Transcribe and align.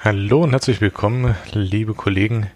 Hallo 0.00 0.44
und 0.44 0.52
herzlich 0.52 0.80
willkommen, 0.80 1.34
liebe 1.52 1.92
Kollegen. 1.92 2.48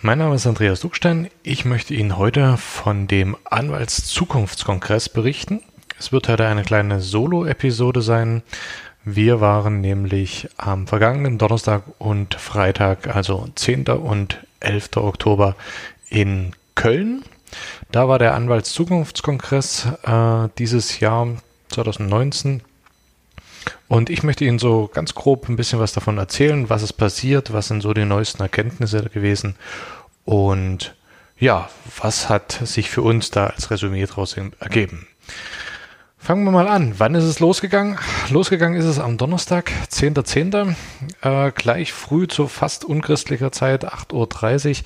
Mein 0.00 0.16
Name 0.16 0.36
ist 0.36 0.46
Andreas 0.46 0.80
Duckstein. 0.80 1.28
Ich 1.42 1.66
möchte 1.66 1.92
Ihnen 1.92 2.16
heute 2.16 2.56
von 2.56 3.06
dem 3.06 3.36
Anwaltszukunftskongress 3.44 5.10
berichten. 5.10 5.60
Es 5.98 6.10
wird 6.10 6.26
heute 6.26 6.46
eine 6.46 6.62
kleine 6.62 7.02
Solo-Episode 7.02 8.00
sein. 8.00 8.42
Wir 9.04 9.42
waren 9.42 9.82
nämlich 9.82 10.48
am 10.56 10.86
vergangenen 10.86 11.36
Donnerstag 11.36 11.82
und 11.98 12.34
Freitag, 12.34 13.14
also 13.14 13.46
10. 13.54 13.88
und 13.88 14.42
11. 14.60 14.96
Oktober 14.96 15.56
in 16.08 16.52
Köln. 16.76 17.24
Da 17.92 18.08
war 18.08 18.18
der 18.18 18.34
Anwaltszukunftskongress 18.34 19.88
äh, 20.02 20.48
dieses 20.56 20.98
Jahr 20.98 21.28
2019. 21.68 22.62
Und 23.88 24.10
ich 24.10 24.22
möchte 24.22 24.44
Ihnen 24.44 24.58
so 24.58 24.90
ganz 24.92 25.14
grob 25.14 25.48
ein 25.48 25.56
bisschen 25.56 25.78
was 25.78 25.92
davon 25.92 26.18
erzählen, 26.18 26.70
was 26.70 26.82
ist 26.82 26.94
passiert, 26.94 27.52
was 27.52 27.68
sind 27.68 27.82
so 27.82 27.92
die 27.92 28.04
neuesten 28.04 28.42
Erkenntnisse 28.42 29.02
gewesen 29.02 29.56
und 30.24 30.94
ja, 31.38 31.68
was 32.00 32.28
hat 32.28 32.52
sich 32.52 32.90
für 32.90 33.02
uns 33.02 33.30
da 33.30 33.48
als 33.48 33.70
Resümee 33.70 34.06
daraus 34.06 34.36
ergeben. 34.60 35.06
Fangen 36.16 36.44
wir 36.44 36.52
mal 36.52 36.68
an. 36.68 36.94
Wann 36.96 37.14
ist 37.14 37.24
es 37.24 37.38
losgegangen? 37.40 37.98
Losgegangen 38.30 38.78
ist 38.78 38.86
es 38.86 38.98
am 38.98 39.18
Donnerstag, 39.18 39.70
10.10., 39.90 40.74
äh, 41.20 41.52
gleich 41.52 41.92
früh 41.92 42.26
zu 42.26 42.48
fast 42.48 42.86
unchristlicher 42.86 43.52
Zeit, 43.52 43.84
8.30 43.84 44.80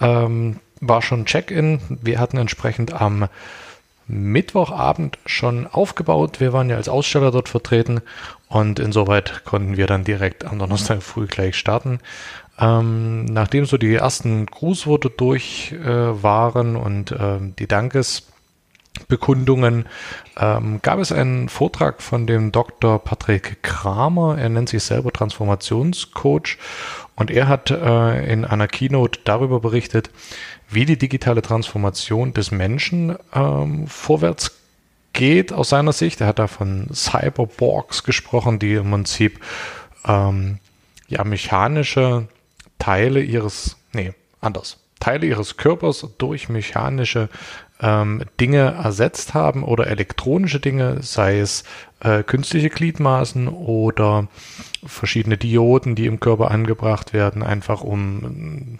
Uhr, 0.00 0.08
ähm, 0.08 0.60
war 0.80 1.00
schon 1.00 1.26
Check-in. 1.26 1.80
Wir 1.88 2.18
hatten 2.18 2.38
entsprechend 2.38 2.92
am 2.92 3.28
Mittwochabend 4.10 5.18
schon 5.26 5.66
aufgebaut. 5.66 6.40
Wir 6.40 6.52
waren 6.52 6.68
ja 6.68 6.76
als 6.76 6.88
Aussteller 6.88 7.30
dort 7.30 7.48
vertreten 7.48 8.00
und 8.48 8.78
insoweit 8.78 9.44
konnten 9.44 9.76
wir 9.76 9.86
dann 9.86 10.04
direkt 10.04 10.44
am 10.44 10.58
Donnerstag 10.58 11.02
früh 11.02 11.26
gleich 11.26 11.56
starten. 11.56 12.00
Ähm, 12.58 13.24
nachdem 13.24 13.64
so 13.64 13.78
die 13.78 13.94
ersten 13.94 14.46
Grußworte 14.46 15.10
durch 15.10 15.72
äh, 15.72 16.22
waren 16.22 16.76
und 16.76 17.12
äh, 17.12 17.38
die 17.58 17.66
Dankes 17.66 18.26
Bekundungen 19.08 19.86
ähm, 20.38 20.80
gab 20.82 20.98
es 20.98 21.12
einen 21.12 21.48
Vortrag 21.48 22.02
von 22.02 22.26
dem 22.26 22.52
Dr. 22.52 22.98
Patrick 22.98 23.62
Kramer. 23.62 24.36
Er 24.38 24.48
nennt 24.48 24.68
sich 24.68 24.82
selber 24.82 25.12
Transformationscoach 25.12 26.58
und 27.16 27.30
er 27.30 27.48
hat 27.48 27.70
äh, 27.70 28.32
in 28.32 28.44
einer 28.44 28.68
Keynote 28.68 29.20
darüber 29.24 29.60
berichtet, 29.60 30.10
wie 30.70 30.84
die 30.84 30.98
digitale 30.98 31.42
Transformation 31.42 32.32
des 32.32 32.50
Menschen 32.50 33.16
ähm, 33.34 33.86
vorwärts 33.86 34.52
geht 35.12 35.52
aus 35.52 35.70
seiner 35.70 35.92
Sicht. 35.92 36.20
Er 36.20 36.28
hat 36.28 36.38
da 36.38 36.46
von 36.46 36.88
Cyberborgs 36.92 38.04
gesprochen, 38.04 38.58
die 38.58 38.74
im 38.74 38.90
Prinzip 38.90 39.40
ähm, 40.06 40.58
ja 41.08 41.24
mechanische 41.24 42.28
Teile 42.78 43.20
ihres, 43.20 43.76
nee, 43.92 44.12
anders, 44.40 44.79
Teile 45.00 45.26
ihres 45.26 45.56
Körpers 45.56 46.06
durch 46.18 46.48
mechanische 46.48 47.28
ähm, 47.82 48.22
Dinge 48.38 48.76
ersetzt 48.82 49.34
haben 49.34 49.64
oder 49.64 49.86
elektronische 49.86 50.60
Dinge, 50.60 50.98
sei 51.02 51.40
es 51.40 51.64
äh, 52.00 52.22
künstliche 52.22 52.70
Gliedmaßen 52.70 53.48
oder 53.48 54.28
verschiedene 54.84 55.36
Dioden, 55.36 55.94
die 55.94 56.06
im 56.06 56.20
Körper 56.20 56.50
angebracht 56.50 57.12
werden, 57.12 57.42
einfach 57.42 57.82
um 57.82 58.78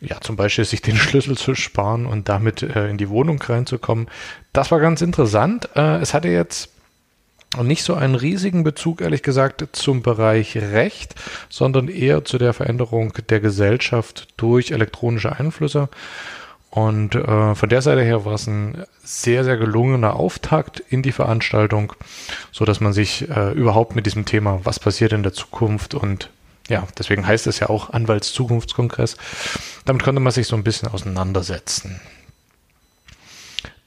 ja 0.00 0.20
zum 0.20 0.36
Beispiel 0.36 0.64
sich 0.64 0.82
den 0.82 0.96
Schlüssel 0.96 1.36
zu 1.36 1.54
sparen 1.54 2.06
und 2.06 2.28
damit 2.28 2.62
äh, 2.62 2.88
in 2.88 2.98
die 2.98 3.08
Wohnung 3.08 3.40
reinzukommen. 3.40 4.08
Das 4.52 4.70
war 4.70 4.80
ganz 4.80 5.00
interessant. 5.00 5.70
Äh, 5.74 5.98
es 6.00 6.14
hatte 6.14 6.28
jetzt 6.28 6.75
nicht 7.62 7.82
so 7.82 7.94
einen 7.94 8.14
riesigen 8.14 8.64
Bezug, 8.64 9.00
ehrlich 9.00 9.22
gesagt, 9.22 9.66
zum 9.72 10.02
Bereich 10.02 10.56
Recht, 10.56 11.14
sondern 11.48 11.88
eher 11.88 12.24
zu 12.24 12.38
der 12.38 12.52
Veränderung 12.52 13.12
der 13.28 13.40
Gesellschaft 13.40 14.28
durch 14.36 14.70
elektronische 14.70 15.36
Einflüsse. 15.36 15.88
Und 16.70 17.14
äh, 17.14 17.54
von 17.54 17.68
der 17.68 17.80
Seite 17.80 18.02
her 18.02 18.26
war 18.26 18.34
es 18.34 18.46
ein 18.46 18.84
sehr, 19.02 19.44
sehr 19.44 19.56
gelungener 19.56 20.16
Auftakt 20.16 20.80
in 20.80 21.02
die 21.02 21.12
Veranstaltung, 21.12 21.94
so 22.52 22.66
dass 22.66 22.80
man 22.80 22.92
sich 22.92 23.28
äh, 23.30 23.52
überhaupt 23.52 23.96
mit 23.96 24.04
diesem 24.04 24.26
Thema, 24.26 24.60
was 24.64 24.78
passiert 24.78 25.12
in 25.12 25.22
der 25.22 25.32
Zukunft 25.32 25.94
und 25.94 26.30
ja, 26.68 26.86
deswegen 26.98 27.26
heißt 27.26 27.46
es 27.46 27.60
ja 27.60 27.68
auch 27.68 27.90
Anwaltszukunftskongress, 27.90 29.16
damit 29.84 30.02
konnte 30.02 30.20
man 30.20 30.32
sich 30.32 30.48
so 30.48 30.56
ein 30.56 30.64
bisschen 30.64 30.88
auseinandersetzen. 30.88 32.00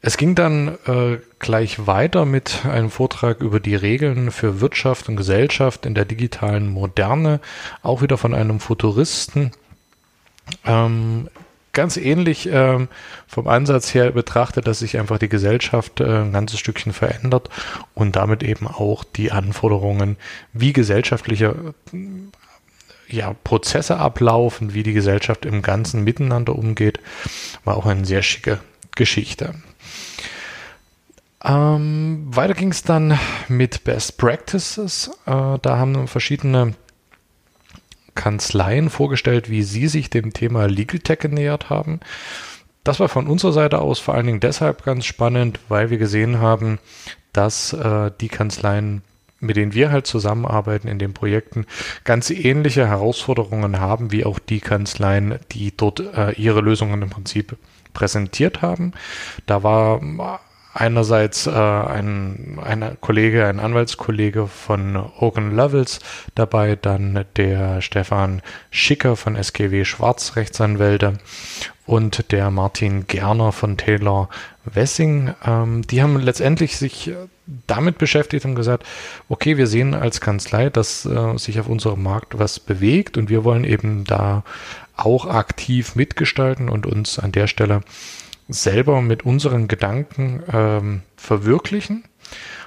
Es 0.01 0.15
ging 0.15 0.33
dann 0.33 0.77
äh, 0.85 1.17
gleich 1.39 1.85
weiter 1.85 2.25
mit 2.25 2.65
einem 2.65 2.89
Vortrag 2.89 3.41
über 3.41 3.59
die 3.59 3.75
Regeln 3.75 4.31
für 4.31 4.61
Wirtschaft 4.61 5.09
und 5.09 5.17
Gesellschaft 5.17 5.85
in 5.85 5.93
der 5.93 6.05
digitalen 6.05 6.69
Moderne, 6.69 7.41
auch 7.83 8.01
wieder 8.01 8.17
von 8.17 8.33
einem 8.33 8.61
Futuristen. 8.61 9.51
Ähm, 10.65 11.27
ganz 11.73 11.97
ähnlich 11.97 12.49
ähm, 12.51 12.87
vom 13.27 13.47
Ansatz 13.47 13.93
her 13.93 14.11
betrachtet, 14.11 14.67
dass 14.67 14.79
sich 14.79 14.97
einfach 14.97 15.19
die 15.19 15.29
Gesellschaft 15.29 15.99
äh, 15.99 16.21
ein 16.21 16.31
ganzes 16.31 16.59
Stückchen 16.59 16.93
verändert 16.93 17.49
und 17.93 18.15
damit 18.15 18.41
eben 18.41 18.67
auch 18.67 19.03
die 19.03 19.31
Anforderungen, 19.33 20.15
wie 20.53 20.71
gesellschaftliche 20.71 21.73
ja, 23.07 23.33
Prozesse 23.43 23.97
ablaufen, 23.97 24.73
wie 24.73 24.83
die 24.83 24.93
Gesellschaft 24.93 25.45
im 25.45 25.61
Ganzen 25.61 26.03
miteinander 26.03 26.55
umgeht, 26.55 26.99
war 27.65 27.75
auch 27.75 27.85
eine 27.85 28.05
sehr 28.05 28.21
schicke 28.21 28.59
Geschichte. 28.95 29.55
Ähm, 31.43 32.27
weiter 32.29 32.53
ging 32.53 32.71
es 32.71 32.83
dann 32.83 33.17
mit 33.47 33.83
Best 33.83 34.17
Practices. 34.17 35.09
Äh, 35.25 35.57
da 35.61 35.77
haben 35.77 36.07
verschiedene 36.07 36.73
Kanzleien 38.15 38.89
vorgestellt, 38.89 39.49
wie 39.49 39.63
sie 39.63 39.87
sich 39.87 40.09
dem 40.09 40.33
Thema 40.33 40.65
Legal 40.67 40.99
Tech 40.99 41.19
genähert 41.19 41.69
haben. 41.69 42.01
Das 42.83 42.99
war 42.99 43.07
von 43.07 43.27
unserer 43.27 43.53
Seite 43.53 43.79
aus 43.79 43.99
vor 43.99 44.15
allen 44.15 44.25
Dingen 44.25 44.39
deshalb 44.39 44.83
ganz 44.83 45.05
spannend, 45.05 45.59
weil 45.69 45.89
wir 45.89 45.97
gesehen 45.97 46.39
haben, 46.39 46.79
dass 47.31 47.71
äh, 47.71 48.11
die 48.19 48.27
Kanzleien, 48.27 49.03
mit 49.39 49.55
denen 49.55 49.73
wir 49.73 49.91
halt 49.91 50.07
zusammenarbeiten 50.07 50.89
in 50.89 50.99
den 50.99 51.13
Projekten, 51.13 51.65
ganz 52.03 52.29
ähnliche 52.29 52.87
Herausforderungen 52.87 53.79
haben, 53.79 54.11
wie 54.11 54.25
auch 54.25 54.39
die 54.39 54.59
Kanzleien, 54.59 55.39
die 55.51 55.75
dort 55.75 55.99
äh, 55.99 56.31
ihre 56.33 56.59
Lösungen 56.59 57.01
im 57.01 57.09
Prinzip 57.09 57.57
präsentiert 57.93 58.61
haben. 58.61 58.93
Da 59.45 59.63
war 59.63 60.01
einerseits 60.73 61.47
äh, 61.47 61.51
ein, 61.51 62.59
ein 62.63 62.97
Kollege, 63.01 63.45
ein 63.47 63.59
Anwaltskollege 63.59 64.47
von 64.47 64.95
Open 64.95 65.55
Levels 65.55 65.99
dabei, 66.35 66.75
dann 66.75 67.25
der 67.35 67.81
Stefan 67.81 68.41
Schicker 68.71 69.15
von 69.15 69.35
SGW 69.35 69.85
Schwarz 69.85 70.35
Rechtsanwälte 70.35 71.19
und 71.85 72.31
der 72.31 72.51
Martin 72.51 73.07
Gerner 73.07 73.51
von 73.51 73.77
Taylor 73.77 74.29
Wessing. 74.63 75.33
Ähm, 75.45 75.81
die 75.83 76.03
haben 76.03 76.19
letztendlich 76.19 76.77
sich 76.77 77.11
damit 77.65 77.97
beschäftigt 77.97 78.45
und 78.45 78.53
gesagt, 78.53 78.85
okay, 79.27 79.57
wir 79.57 79.65
sehen 79.65 79.95
als 79.95 80.21
Kanzlei, 80.21 80.69
dass 80.69 81.05
äh, 81.05 81.37
sich 81.37 81.59
auf 81.59 81.67
unserem 81.67 82.03
Markt 82.03 82.37
was 82.37 82.59
bewegt 82.59 83.17
und 83.17 83.29
wir 83.29 83.43
wollen 83.43 83.63
eben 83.63 84.03
da 84.03 84.43
auch 84.95 85.25
aktiv 85.25 85.95
mitgestalten 85.95 86.69
und 86.69 86.85
uns 86.85 87.17
an 87.17 87.31
der 87.31 87.47
Stelle 87.47 87.81
selber 88.49 89.01
mit 89.01 89.25
unseren 89.25 89.67
Gedanken 89.67 90.43
ähm, 90.51 91.01
verwirklichen. 91.15 92.03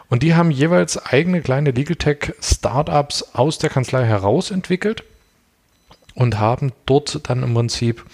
Und 0.08 0.23
die 0.23 0.34
haben 0.34 0.50
jeweils 0.50 0.99
eigene 0.99 1.43
kleine 1.43 1.73
Legal 1.73 1.96
Tech 1.96 2.34
Startups 2.40 3.34
aus 3.34 3.58
der 3.58 3.70
Kanzlei 3.70 4.05
heraus 4.05 4.50
entwickelt 4.50 5.05
und 6.14 6.38
haben 6.38 6.73
dort 6.87 7.29
dann 7.29 7.43
im 7.43 7.55
Prinzip 7.55 8.05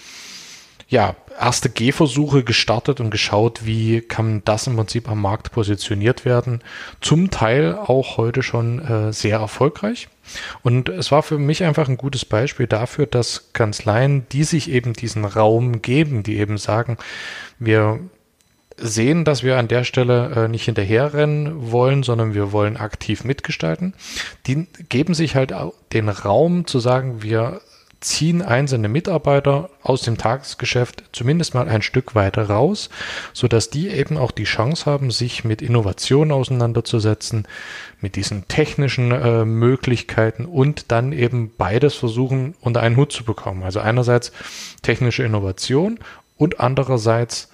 ja, 0.88 1.14
erste 1.38 1.68
Gehversuche 1.68 2.42
gestartet 2.42 3.00
und 3.00 3.10
geschaut, 3.10 3.64
wie 3.64 4.00
kann 4.00 4.42
das 4.44 4.66
im 4.66 4.76
Prinzip 4.76 5.08
am 5.08 5.20
Markt 5.20 5.52
positioniert 5.52 6.24
werden. 6.24 6.62
Zum 7.00 7.30
Teil 7.30 7.74
auch 7.74 8.16
heute 8.16 8.42
schon 8.42 8.80
äh, 8.80 9.12
sehr 9.12 9.38
erfolgreich. 9.38 10.08
Und 10.62 10.88
es 10.88 11.12
war 11.12 11.22
für 11.22 11.38
mich 11.38 11.62
einfach 11.62 11.88
ein 11.88 11.96
gutes 11.96 12.24
Beispiel 12.24 12.66
dafür, 12.66 13.06
dass 13.06 13.52
Kanzleien, 13.52 14.26
die 14.32 14.44
sich 14.44 14.70
eben 14.70 14.94
diesen 14.94 15.24
Raum 15.24 15.82
geben, 15.82 16.22
die 16.22 16.38
eben 16.38 16.58
sagen, 16.58 16.96
wir 17.58 18.00
sehen, 18.80 19.24
dass 19.24 19.42
wir 19.42 19.58
an 19.58 19.68
der 19.68 19.84
Stelle 19.84 20.44
äh, 20.44 20.48
nicht 20.48 20.64
hinterherrennen 20.64 21.70
wollen, 21.70 22.02
sondern 22.02 22.34
wir 22.34 22.52
wollen 22.52 22.76
aktiv 22.76 23.24
mitgestalten. 23.24 23.94
Die 24.46 24.66
geben 24.88 25.14
sich 25.14 25.34
halt 25.34 25.52
den 25.92 26.08
Raum 26.08 26.66
zu 26.66 26.78
sagen, 26.78 27.22
wir 27.22 27.60
ziehen 28.00 28.42
einzelne 28.42 28.88
Mitarbeiter 28.88 29.70
aus 29.82 30.02
dem 30.02 30.18
Tagesgeschäft 30.18 31.04
zumindest 31.12 31.54
mal 31.54 31.68
ein 31.68 31.82
Stück 31.82 32.14
weiter 32.14 32.48
raus, 32.48 32.90
so 33.32 33.48
dass 33.48 33.70
die 33.70 33.88
eben 33.88 34.16
auch 34.16 34.30
die 34.30 34.44
Chance 34.44 34.86
haben, 34.86 35.10
sich 35.10 35.44
mit 35.44 35.62
Innovationen 35.62 36.32
auseinanderzusetzen, 36.32 37.48
mit 38.00 38.14
diesen 38.14 38.46
technischen 38.46 39.10
äh, 39.10 39.44
Möglichkeiten 39.44 40.44
und 40.44 40.92
dann 40.92 41.12
eben 41.12 41.50
beides 41.56 41.94
versuchen 41.94 42.54
unter 42.60 42.80
einen 42.80 42.96
Hut 42.96 43.12
zu 43.12 43.24
bekommen. 43.24 43.64
Also 43.64 43.80
einerseits 43.80 44.32
technische 44.82 45.24
Innovation 45.24 45.98
und 46.36 46.60
andererseits 46.60 47.48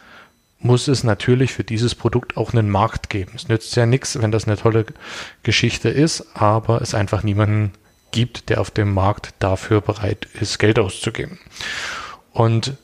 muss 0.61 0.89
es 0.89 1.05
natürlich 1.05 1.53
für 1.53 1.65
dieses 1.65 1.95
Produkt 1.95 2.37
auch 2.37 2.53
einen 2.53 2.71
Markt 2.71 3.11
geben. 3.11 3.33
Es 3.35 3.49
nützt 3.49 3.77
ja 3.77 3.87
nichts, 3.87 4.21
wenn 4.21 4.33
das 4.33 4.47
eine 4.47 4.57
tolle 4.57 4.87
Geschichte 5.43 5.91
ist, 5.91 6.27
aber 6.35 6.81
es 6.81 6.95
einfach 6.95 7.23
niemanden 7.23 7.73
gibt, 8.15 8.49
der 8.49 8.61
auf 8.61 8.71
dem 8.71 8.95
Markt 8.95 9.35
dafür 9.41 9.81
bereit 9.81 10.29
ist, 10.41 10.59
Geld 10.61 10.79
auszugeben. 10.79 11.41
Und 12.33 12.75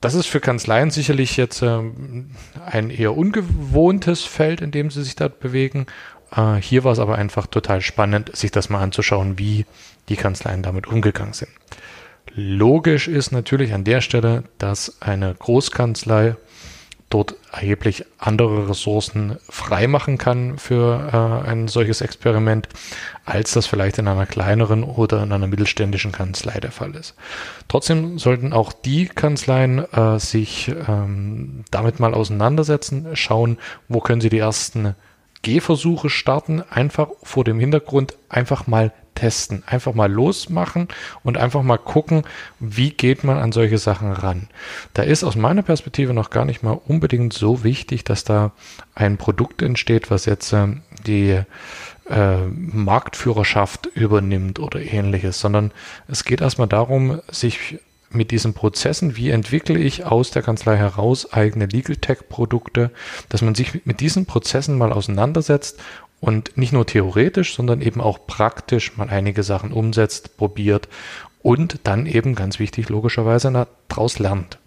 das 0.00 0.14
ist 0.14 0.26
für 0.26 0.40
Kanzleien 0.40 0.90
sicherlich 0.90 1.36
jetzt 1.36 1.62
äh, 1.62 1.80
ein 2.66 2.90
eher 2.90 3.16
ungewohntes 3.16 4.24
Feld, 4.24 4.60
in 4.60 4.72
dem 4.72 4.90
sie 4.90 5.04
sich 5.04 5.14
dort 5.14 5.38
bewegen. 5.38 5.86
Äh, 6.34 6.56
hier 6.56 6.82
war 6.82 6.92
es 6.92 6.98
aber 6.98 7.16
einfach 7.16 7.46
total 7.46 7.80
spannend, 7.80 8.36
sich 8.36 8.50
das 8.50 8.68
mal 8.68 8.82
anzuschauen, 8.82 9.38
wie 9.38 9.64
die 10.08 10.16
Kanzleien 10.16 10.64
damit 10.64 10.88
umgegangen 10.88 11.32
sind. 11.32 11.50
Logisch 12.34 13.06
ist 13.06 13.30
natürlich 13.30 13.72
an 13.72 13.84
der 13.84 14.00
Stelle, 14.00 14.42
dass 14.58 15.00
eine 15.00 15.34
Großkanzlei 15.38 16.34
dort 17.16 17.34
erheblich 17.50 18.04
andere 18.18 18.68
Ressourcen 18.68 19.38
freimachen 19.48 20.18
kann 20.18 20.58
für 20.58 21.42
äh, 21.44 21.48
ein 21.48 21.66
solches 21.66 22.02
Experiment, 22.02 22.68
als 23.24 23.52
das 23.52 23.66
vielleicht 23.66 23.96
in 23.96 24.06
einer 24.06 24.26
kleineren 24.26 24.84
oder 24.84 25.22
in 25.22 25.32
einer 25.32 25.46
mittelständischen 25.46 26.12
Kanzlei 26.12 26.60
der 26.60 26.72
Fall 26.72 26.94
ist. 26.94 27.14
Trotzdem 27.68 28.18
sollten 28.18 28.52
auch 28.52 28.74
die 28.74 29.06
Kanzleien 29.06 29.78
äh, 29.92 30.18
sich 30.18 30.70
ähm, 30.88 31.64
damit 31.70 32.00
mal 32.00 32.12
auseinandersetzen, 32.12 33.16
schauen, 33.16 33.56
wo 33.88 34.00
können 34.00 34.20
sie 34.20 34.28
die 34.28 34.38
ersten 34.38 34.94
Gehversuche 35.40 36.10
starten, 36.10 36.62
einfach 36.68 37.08
vor 37.22 37.44
dem 37.44 37.58
Hintergrund 37.58 38.14
einfach 38.28 38.66
mal 38.66 38.92
testen. 39.16 39.64
Einfach 39.66 39.94
mal 39.94 40.10
losmachen 40.10 40.86
und 41.24 41.36
einfach 41.36 41.62
mal 41.62 41.78
gucken, 41.78 42.22
wie 42.60 42.90
geht 42.90 43.24
man 43.24 43.38
an 43.38 43.50
solche 43.50 43.78
Sachen 43.78 44.12
ran. 44.12 44.48
Da 44.94 45.02
ist 45.02 45.24
aus 45.24 45.34
meiner 45.34 45.62
Perspektive 45.62 46.14
noch 46.14 46.30
gar 46.30 46.44
nicht 46.44 46.62
mal 46.62 46.78
unbedingt 46.86 47.32
so 47.32 47.64
wichtig, 47.64 48.04
dass 48.04 48.22
da 48.22 48.52
ein 48.94 49.16
Produkt 49.16 49.62
entsteht, 49.62 50.10
was 50.12 50.26
jetzt 50.26 50.52
äh, 50.52 50.68
die 51.04 51.42
äh, 52.08 52.36
Marktführerschaft 52.46 53.86
übernimmt 53.86 54.60
oder 54.60 54.80
ähnliches, 54.80 55.40
sondern 55.40 55.72
es 56.06 56.24
geht 56.24 56.40
erstmal 56.40 56.68
darum, 56.68 57.20
sich 57.28 57.80
mit 58.10 58.30
diesen 58.30 58.54
Prozessen, 58.54 59.16
wie 59.16 59.30
entwickle 59.30 59.78
ich 59.78 60.04
aus 60.04 60.30
der 60.30 60.42
Kanzlei 60.42 60.76
heraus 60.76 61.32
eigene 61.32 61.66
Legal 61.66 61.96
Tech 61.96 62.28
Produkte, 62.28 62.90
dass 63.28 63.42
man 63.42 63.54
sich 63.54 63.84
mit 63.84 64.00
diesen 64.00 64.26
Prozessen 64.26 64.78
mal 64.78 64.92
auseinandersetzt 64.92 65.80
und 66.20 66.56
nicht 66.56 66.72
nur 66.72 66.86
theoretisch, 66.86 67.54
sondern 67.54 67.80
eben 67.80 68.00
auch 68.00 68.26
praktisch 68.26 68.96
mal 68.96 69.08
einige 69.08 69.42
Sachen 69.42 69.72
umsetzt, 69.72 70.36
probiert 70.36 70.88
und 71.42 71.80
dann 71.84 72.06
eben 72.06 72.34
ganz 72.34 72.58
wichtig 72.58 72.88
logischerweise 72.88 73.66
daraus 73.88 74.18
lernt. 74.18 74.58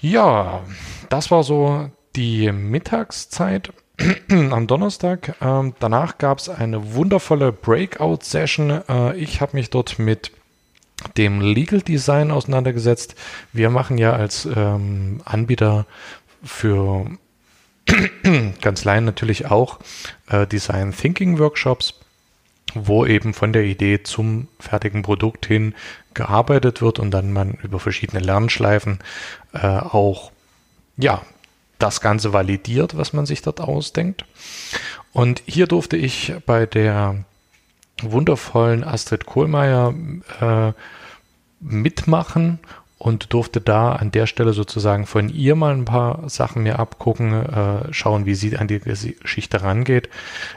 Ja, 0.00 0.62
das 1.08 1.30
war 1.30 1.42
so 1.42 1.90
die 2.16 2.52
Mittagszeit 2.52 3.72
am 4.30 4.66
Donnerstag. 4.66 5.36
Ähm, 5.40 5.74
danach 5.80 6.18
gab 6.18 6.38
es 6.38 6.48
eine 6.48 6.94
wundervolle 6.94 7.52
Breakout-Session. 7.52 8.82
Äh, 8.88 9.16
ich 9.16 9.40
habe 9.40 9.56
mich 9.56 9.70
dort 9.70 9.98
mit 9.98 10.32
dem 11.16 11.40
Legal 11.40 11.80
Design 11.80 12.30
auseinandergesetzt. 12.30 13.14
Wir 13.52 13.70
machen 13.70 13.98
ja 13.98 14.12
als 14.12 14.46
ähm, 14.46 15.20
Anbieter 15.24 15.86
für 16.42 17.06
Kanzleien 18.60 19.04
natürlich 19.04 19.46
auch 19.46 19.78
äh, 20.28 20.46
Design 20.46 20.92
Thinking 20.92 21.38
Workshops, 21.38 21.94
wo 22.74 23.04
eben 23.04 23.34
von 23.34 23.52
der 23.52 23.64
Idee 23.64 24.02
zum 24.02 24.48
fertigen 24.58 25.02
Produkt 25.02 25.46
hin 25.46 25.74
gearbeitet 26.14 26.80
wird 26.80 26.98
und 26.98 27.10
dann 27.10 27.32
man 27.32 27.52
über 27.62 27.78
verschiedene 27.78 28.20
Lernschleifen 28.20 29.00
äh, 29.52 29.66
auch 29.66 30.32
ja 30.96 31.22
das 31.78 32.00
Ganze 32.00 32.32
validiert, 32.32 32.96
was 32.96 33.12
man 33.12 33.26
sich 33.26 33.42
dort 33.42 33.60
ausdenkt. 33.60 34.24
Und 35.12 35.42
hier 35.46 35.66
durfte 35.66 35.96
ich 35.96 36.34
bei 36.46 36.66
der 36.66 37.24
wundervollen 38.02 38.84
Astrid 38.84 39.26
Kohlmeier 39.26 39.94
äh, 40.40 40.72
mitmachen 41.60 42.58
und 42.98 43.32
durfte 43.32 43.60
da 43.60 43.92
an 43.92 44.12
der 44.12 44.26
Stelle 44.26 44.52
sozusagen 44.52 45.06
von 45.06 45.28
ihr 45.28 45.56
mal 45.56 45.74
ein 45.74 45.84
paar 45.84 46.28
Sachen 46.28 46.62
mir 46.62 46.78
abgucken, 46.78 47.32
äh, 47.32 47.92
schauen, 47.92 48.24
wie 48.24 48.34
sie 48.34 48.56
an 48.56 48.68
die 48.68 48.80
Geschichte 48.80 49.62
rangeht. 49.62 50.08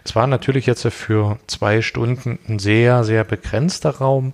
Es 0.04 0.16
war 0.16 0.28
natürlich 0.28 0.66
jetzt 0.66 0.88
für 0.88 1.40
zwei 1.48 1.82
Stunden 1.82 2.40
ein 2.48 2.60
sehr, 2.60 3.04
sehr 3.04 3.24
begrenzter 3.24 3.98
Raum. 3.98 4.34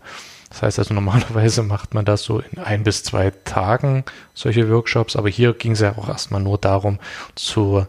Das 0.50 0.62
heißt 0.62 0.80
also 0.80 0.94
normalerweise 0.94 1.64
macht 1.64 1.94
man 1.94 2.06
das 2.06 2.24
so 2.24 2.40
in 2.40 2.60
ein 2.60 2.84
bis 2.84 3.04
zwei 3.04 3.32
Tagen, 3.46 4.04
solche 4.34 4.70
Workshops, 4.70 5.16
aber 5.16 5.30
hier 5.30 5.54
ging 5.54 5.72
es 5.72 5.80
ja 5.80 5.98
auch 5.98 6.08
erstmal 6.08 6.42
nur 6.42 6.58
darum, 6.58 7.00
zu 7.36 7.88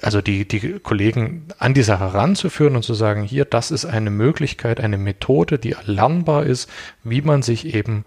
also 0.00 0.20
die, 0.20 0.46
die 0.46 0.78
Kollegen 0.80 1.46
an 1.58 1.72
die 1.72 1.82
Sache 1.82 2.12
ranzuführen 2.12 2.76
und 2.76 2.82
zu 2.82 2.94
sagen, 2.94 3.22
hier, 3.22 3.44
das 3.44 3.70
ist 3.70 3.86
eine 3.86 4.10
Möglichkeit, 4.10 4.80
eine 4.80 4.98
Methode, 4.98 5.58
die 5.58 5.72
erlernbar 5.72 6.44
ist, 6.44 6.68
wie 7.04 7.22
man 7.22 7.42
sich 7.42 7.74
eben 7.74 8.04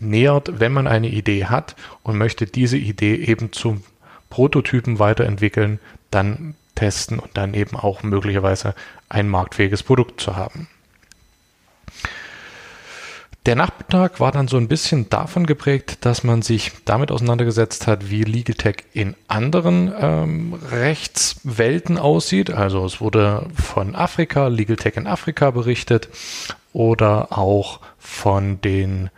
nähert, 0.00 0.60
wenn 0.60 0.72
man 0.72 0.86
eine 0.86 1.08
Idee 1.08 1.46
hat 1.46 1.76
und 2.02 2.18
möchte 2.18 2.46
diese 2.46 2.76
Idee 2.76 3.16
eben 3.16 3.52
zum 3.52 3.82
Prototypen 4.30 4.98
weiterentwickeln, 4.98 5.78
dann 6.10 6.54
testen 6.74 7.18
und 7.18 7.36
dann 7.36 7.54
eben 7.54 7.76
auch 7.76 8.02
möglicherweise 8.02 8.74
ein 9.08 9.28
marktfähiges 9.28 9.82
Produkt 9.82 10.20
zu 10.20 10.36
haben. 10.36 10.68
Der 13.46 13.56
Nachmittag 13.56 14.20
war 14.20 14.32
dann 14.32 14.48
so 14.48 14.56
ein 14.56 14.68
bisschen 14.68 15.10
davon 15.10 15.44
geprägt, 15.44 15.98
dass 16.06 16.24
man 16.24 16.40
sich 16.40 16.72
damit 16.86 17.10
auseinandergesetzt 17.12 17.86
hat, 17.86 18.08
wie 18.08 18.22
Legal 18.22 18.54
Tech 18.54 18.76
in 18.94 19.14
anderen 19.28 19.92
ähm, 20.00 20.54
Rechtswelten 20.70 21.98
aussieht. 21.98 22.50
Also 22.50 22.86
es 22.86 23.02
wurde 23.02 23.46
von 23.54 23.94
Afrika, 23.94 24.48
Legal 24.48 24.76
Tech 24.76 24.96
in 24.96 25.06
Afrika 25.06 25.50
berichtet 25.50 26.08
oder 26.72 27.36
auch 27.36 27.80
von 27.98 28.62
den 28.62 29.10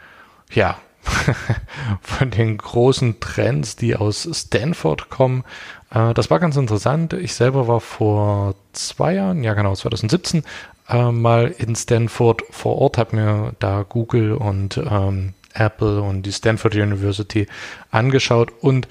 ja, 0.53 0.79
von 2.01 2.31
den 2.31 2.59
großen 2.59 3.21
Trends, 3.21 3.77
die 3.77 3.97
aus 3.97 4.29
Stanford 4.33 5.09
kommen. 5.09 5.45
Äh, 5.91 6.15
das 6.15 6.31
war 6.31 6.41
ganz 6.41 6.57
interessant. 6.57 7.13
Ich 7.13 7.35
selber 7.35 7.69
war 7.69 7.81
vor 7.81 8.55
zwei 8.73 9.15
Jahren, 9.15 9.45
ja 9.45 9.55
genau, 9.55 9.75
2017, 9.75 10.43
äh, 10.89 11.11
mal 11.11 11.55
in 11.59 11.77
Stanford 11.77 12.43
vor 12.51 12.79
Ort, 12.79 12.99
habe 12.99 13.17
mir 13.17 13.55
da 13.59 13.85
Google 13.89 14.35
und 14.35 14.79
ähm, 14.79 15.35
Apple 15.55 16.03
und 16.03 16.23
die 16.23 16.33
Stanford 16.33 16.75
University 16.75 17.47
angeschaut 17.91 18.53
und 18.61 18.89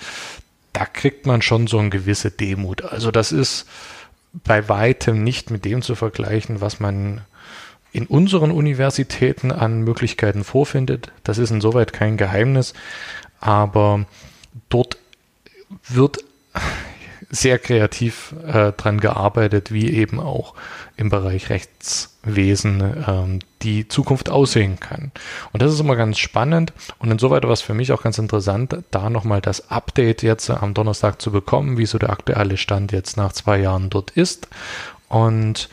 da 0.73 0.85
kriegt 0.85 1.25
man 1.25 1.41
schon 1.41 1.67
so 1.67 1.77
eine 1.77 1.89
gewisse 1.89 2.31
Demut. 2.31 2.81
Also 2.83 3.11
das 3.11 3.31
ist 3.31 3.65
bei 4.33 4.67
weitem 4.67 5.23
nicht 5.23 5.51
mit 5.51 5.63
dem 5.63 5.81
zu 5.81 5.95
vergleichen, 5.95 6.59
was 6.59 6.79
man 6.79 7.21
in 7.95 8.07
unseren 8.07 8.51
Universitäten 8.51 9.53
an 9.53 9.79
Möglichkeiten 9.79 10.43
vorfindet. 10.43 11.13
Das 11.23 11.37
ist 11.37 11.49
insoweit 11.49 11.93
kein 11.93 12.17
Geheimnis, 12.17 12.73
aber 13.39 14.05
dort 14.67 14.97
wird 15.87 16.17
sehr 17.29 17.57
kreativ 17.57 18.35
äh, 18.45 18.73
dran 18.73 18.99
gearbeitet, 18.99 19.71
wie 19.71 19.93
eben 19.93 20.19
auch 20.19 20.55
im 20.97 21.09
Bereich 21.09 21.49
Rechtswesen 21.49 23.05
ähm, 23.07 23.39
die 23.61 23.87
Zukunft 23.87 24.29
aussehen 24.29 24.77
kann. 24.77 25.13
Und 25.53 25.61
das 25.61 25.73
ist 25.73 25.79
immer 25.79 25.95
ganz 25.95 26.17
spannend 26.17 26.73
und 26.99 27.09
insoweit 27.11 27.43
war 27.43 27.51
es 27.51 27.61
für 27.61 27.73
mich 27.73 27.93
auch 27.93 28.03
ganz 28.03 28.17
interessant, 28.17 28.77
da 28.91 29.09
nochmal 29.09 29.39
das 29.39 29.71
Update 29.71 30.21
jetzt 30.21 30.49
am 30.49 30.73
Donnerstag 30.73 31.21
zu 31.21 31.31
bekommen, 31.31 31.77
wie 31.77 31.85
so 31.85 31.97
der 31.97 32.09
aktuelle 32.09 32.57
Stand 32.57 32.91
jetzt 32.91 33.15
nach 33.15 33.31
zwei 33.31 33.57
Jahren 33.57 33.89
dort 33.89 34.11
ist. 34.11 34.49
Und 35.07 35.69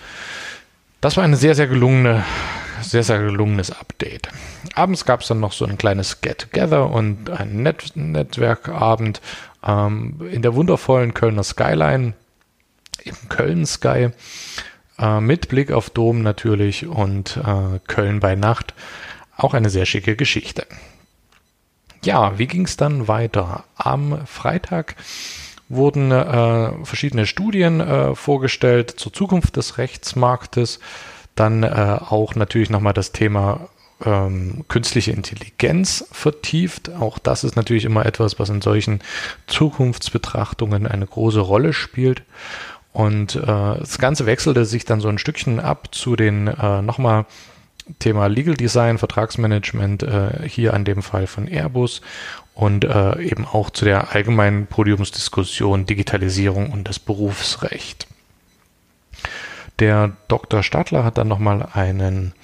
das 1.02 1.18
war 1.18 1.24
eine 1.24 1.36
sehr, 1.36 1.54
sehr 1.54 1.66
gelungene 1.66 2.24
sehr, 2.82 3.02
sehr 3.02 3.18
gelungenes 3.18 3.70
Update. 3.70 4.28
Abends 4.74 5.04
gab 5.04 5.20
es 5.20 5.28
dann 5.28 5.40
noch 5.40 5.52
so 5.52 5.64
ein 5.64 5.78
kleines 5.78 6.20
Get-Together 6.20 6.90
und 6.90 7.30
ein 7.30 7.62
Net 7.62 7.92
Netzwerkabend 7.94 9.20
ähm, 9.64 10.20
in 10.30 10.42
der 10.42 10.54
wundervollen 10.54 11.14
Kölner 11.14 11.44
Skyline, 11.44 12.14
im 13.04 13.28
Köln 13.28 13.66
Sky, 13.66 14.10
äh, 14.98 15.20
mit 15.20 15.48
Blick 15.48 15.70
auf 15.72 15.90
Dom 15.90 16.22
natürlich 16.22 16.86
und 16.86 17.36
äh, 17.36 17.78
Köln 17.86 18.20
bei 18.20 18.34
Nacht. 18.34 18.74
Auch 19.36 19.54
eine 19.54 19.70
sehr 19.70 19.86
schicke 19.86 20.16
Geschichte. 20.16 20.66
Ja, 22.04 22.38
wie 22.38 22.46
ging 22.46 22.64
es 22.64 22.76
dann 22.76 23.06
weiter? 23.06 23.64
Am 23.76 24.26
Freitag 24.26 24.96
wurden 25.72 26.10
äh, 26.12 26.84
verschiedene 26.84 27.26
Studien 27.26 27.80
äh, 27.80 28.14
vorgestellt 28.14 28.90
zur 28.90 29.12
Zukunft 29.12 29.56
des 29.56 29.78
Rechtsmarktes. 29.78 30.80
Dann 31.34 31.62
äh, 31.62 31.98
auch 32.00 32.34
natürlich 32.34 32.70
nochmal 32.70 32.92
das 32.92 33.12
Thema 33.12 33.68
ähm, 34.04 34.64
künstliche 34.68 35.12
Intelligenz 35.12 36.06
vertieft. 36.12 36.90
Auch 36.94 37.18
das 37.18 37.44
ist 37.44 37.56
natürlich 37.56 37.84
immer 37.84 38.06
etwas, 38.06 38.38
was 38.38 38.50
in 38.50 38.60
solchen 38.60 39.00
Zukunftsbetrachtungen 39.46 40.86
eine 40.86 41.06
große 41.06 41.40
Rolle 41.40 41.72
spielt. 41.72 42.22
Und 42.92 43.36
äh, 43.36 43.46
das 43.46 43.98
Ganze 43.98 44.26
wechselte 44.26 44.64
sich 44.64 44.84
dann 44.84 45.00
so 45.00 45.08
ein 45.08 45.18
Stückchen 45.18 45.60
ab 45.60 45.94
zu 45.94 46.14
den 46.16 46.48
äh, 46.48 46.82
nochmal 46.82 47.24
Thema 47.98 48.26
Legal 48.26 48.54
Design, 48.54 48.98
Vertragsmanagement, 48.98 50.02
äh, 50.02 50.48
hier 50.48 50.74
an 50.74 50.84
dem 50.84 51.02
Fall 51.02 51.26
von 51.26 51.48
Airbus 51.48 52.00
und 52.54 52.84
äh, 52.84 53.20
eben 53.20 53.46
auch 53.46 53.70
zu 53.70 53.84
der 53.84 54.14
allgemeinen 54.14 54.66
Podiumsdiskussion 54.66 55.86
Digitalisierung 55.86 56.70
und 56.70 56.88
das 56.88 56.98
Berufsrecht. 56.98 58.06
Der 59.78 60.12
Dr. 60.28 60.62
Stadler 60.62 61.04
hat 61.04 61.18
dann 61.18 61.28
nochmal 61.28 61.68
einen 61.72 62.34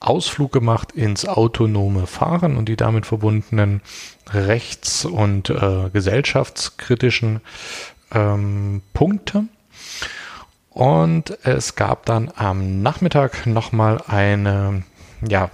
Ausflug 0.00 0.52
gemacht 0.52 0.92
ins 0.92 1.26
autonome 1.26 2.06
Fahren 2.06 2.56
und 2.56 2.68
die 2.68 2.76
damit 2.76 3.06
verbundenen 3.06 3.80
rechts- 4.30 5.04
und 5.04 5.50
äh, 5.50 5.90
gesellschaftskritischen 5.92 7.40
ähm, 8.12 8.82
Punkte. 8.92 9.44
Und 10.70 11.36
es 11.42 11.74
gab 11.74 12.06
dann 12.06 12.30
am 12.36 12.82
Nachmittag 12.82 13.46
nochmal 13.46 14.00
eine, 14.06 14.84
ja, 15.26 15.50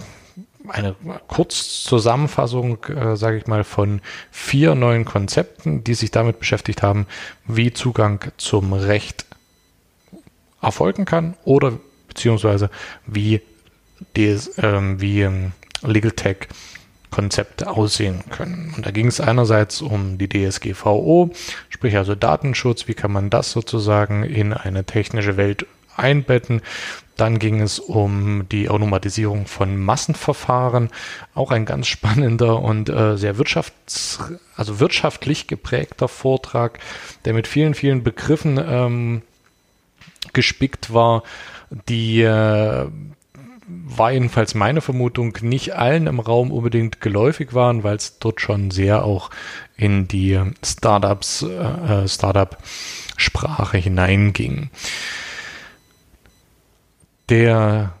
eine 0.69 0.95
Kurzzusammenfassung, 1.27 2.83
äh, 2.85 3.15
sage 3.15 3.37
ich 3.37 3.47
mal, 3.47 3.63
von 3.63 4.01
vier 4.31 4.75
neuen 4.75 5.05
Konzepten, 5.05 5.83
die 5.83 5.93
sich 5.93 6.11
damit 6.11 6.39
beschäftigt 6.39 6.83
haben, 6.83 7.07
wie 7.45 7.73
Zugang 7.73 8.31
zum 8.37 8.73
Recht 8.73 9.25
erfolgen 10.61 11.05
kann 11.05 11.35
oder 11.43 11.73
beziehungsweise 12.07 12.69
wie, 13.05 13.41
des, 14.15 14.57
ähm, 14.57 14.99
wie 15.01 15.21
ähm, 15.21 15.51
Legal 15.83 16.11
Tech 16.11 16.47
Konzepte 17.11 17.69
aussehen 17.69 18.23
können. 18.29 18.73
Und 18.75 18.85
da 18.85 18.91
ging 18.91 19.07
es 19.07 19.21
einerseits 19.21 19.81
um 19.81 20.17
die 20.17 20.27
DSGVO, 20.27 21.31
sprich 21.69 21.95
also 21.95 22.13
Datenschutz, 22.13 22.89
wie 22.89 22.93
kann 22.93 23.11
man 23.11 23.29
das 23.29 23.51
sozusagen 23.51 24.23
in 24.23 24.51
eine 24.51 24.83
technische 24.83 25.37
Welt 25.37 25.65
einbetten. 25.95 26.61
Dann 27.17 27.39
ging 27.39 27.61
es 27.61 27.79
um 27.79 28.47
die 28.49 28.69
Automatisierung 28.69 29.45
von 29.45 29.77
Massenverfahren, 29.77 30.89
auch 31.33 31.51
ein 31.51 31.65
ganz 31.65 31.87
spannender 31.95 32.61
und 32.61 32.89
äh, 32.89 33.17
sehr 33.17 33.35
wirtschafts-, 33.37 34.37
also 34.55 34.79
wirtschaftlich 34.79 35.47
geprägter 35.47 36.07
Vortrag, 36.07 36.79
der 37.25 37.33
mit 37.33 37.47
vielen, 37.47 37.73
vielen 37.73 38.03
Begriffen 38.03 38.59
ähm, 38.63 39.21
gespickt 40.33 40.93
war, 40.93 41.23
die 41.87 42.21
äh, 42.21 42.87
war 43.67 44.11
jedenfalls 44.11 44.53
meine 44.53 44.81
Vermutung, 44.81 45.37
nicht 45.41 45.75
allen 45.75 46.07
im 46.07 46.19
Raum 46.19 46.51
unbedingt 46.51 47.01
geläufig 47.01 47.53
waren, 47.53 47.83
weil 47.83 47.95
es 47.95 48.19
dort 48.19 48.41
schon 48.41 48.69
sehr 48.71 49.03
auch 49.03 49.31
in 49.75 50.07
die 50.07 50.39
Startups, 50.63 51.41
äh, 51.43 52.03
äh, 52.03 52.07
Startup-Sprache 52.07 53.77
hineinging. 53.77 54.69
Der, 57.29 57.93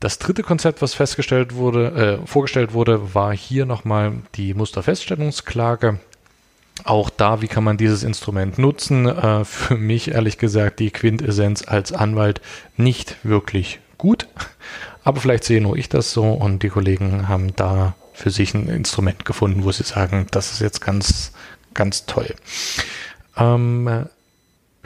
das 0.00 0.18
dritte 0.18 0.42
Konzept, 0.42 0.82
was 0.82 0.94
festgestellt 0.94 1.54
wurde, 1.54 2.20
äh, 2.22 2.26
vorgestellt 2.26 2.72
wurde, 2.72 3.14
war 3.14 3.34
hier 3.34 3.66
nochmal 3.66 4.12
die 4.34 4.54
Musterfeststellungsklage. 4.54 5.98
Auch 6.84 7.08
da, 7.08 7.40
wie 7.40 7.48
kann 7.48 7.64
man 7.64 7.78
dieses 7.78 8.02
Instrument 8.02 8.58
nutzen? 8.58 9.06
Äh, 9.06 9.44
für 9.44 9.76
mich 9.76 10.10
ehrlich 10.10 10.38
gesagt 10.38 10.78
die 10.80 10.90
Quintessenz 10.90 11.66
als 11.66 11.92
Anwalt 11.92 12.40
nicht 12.76 13.16
wirklich 13.22 13.80
gut. 13.98 14.28
Aber 15.04 15.20
vielleicht 15.20 15.44
sehe 15.44 15.60
nur 15.60 15.76
ich 15.76 15.88
das 15.88 16.12
so 16.12 16.32
und 16.32 16.62
die 16.62 16.68
Kollegen 16.68 17.28
haben 17.28 17.54
da 17.56 17.94
für 18.12 18.30
sich 18.30 18.54
ein 18.54 18.68
Instrument 18.68 19.24
gefunden, 19.24 19.64
wo 19.64 19.72
sie 19.72 19.84
sagen, 19.84 20.26
das 20.30 20.52
ist 20.52 20.60
jetzt 20.60 20.80
ganz, 20.80 21.32
ganz 21.74 22.06
toll. 22.06 22.34
Ähm, 23.36 24.06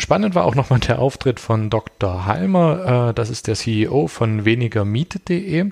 spannend 0.00 0.34
war 0.34 0.44
auch 0.44 0.54
nochmal 0.54 0.80
der 0.80 0.98
Auftritt 0.98 1.40
von 1.40 1.70
Dr. 1.70 2.26
Halmer. 2.26 3.10
Äh, 3.10 3.14
das 3.14 3.30
ist 3.30 3.46
der 3.46 3.54
CEO 3.54 4.06
von 4.06 4.44
wenigermiete.de. 4.44 5.68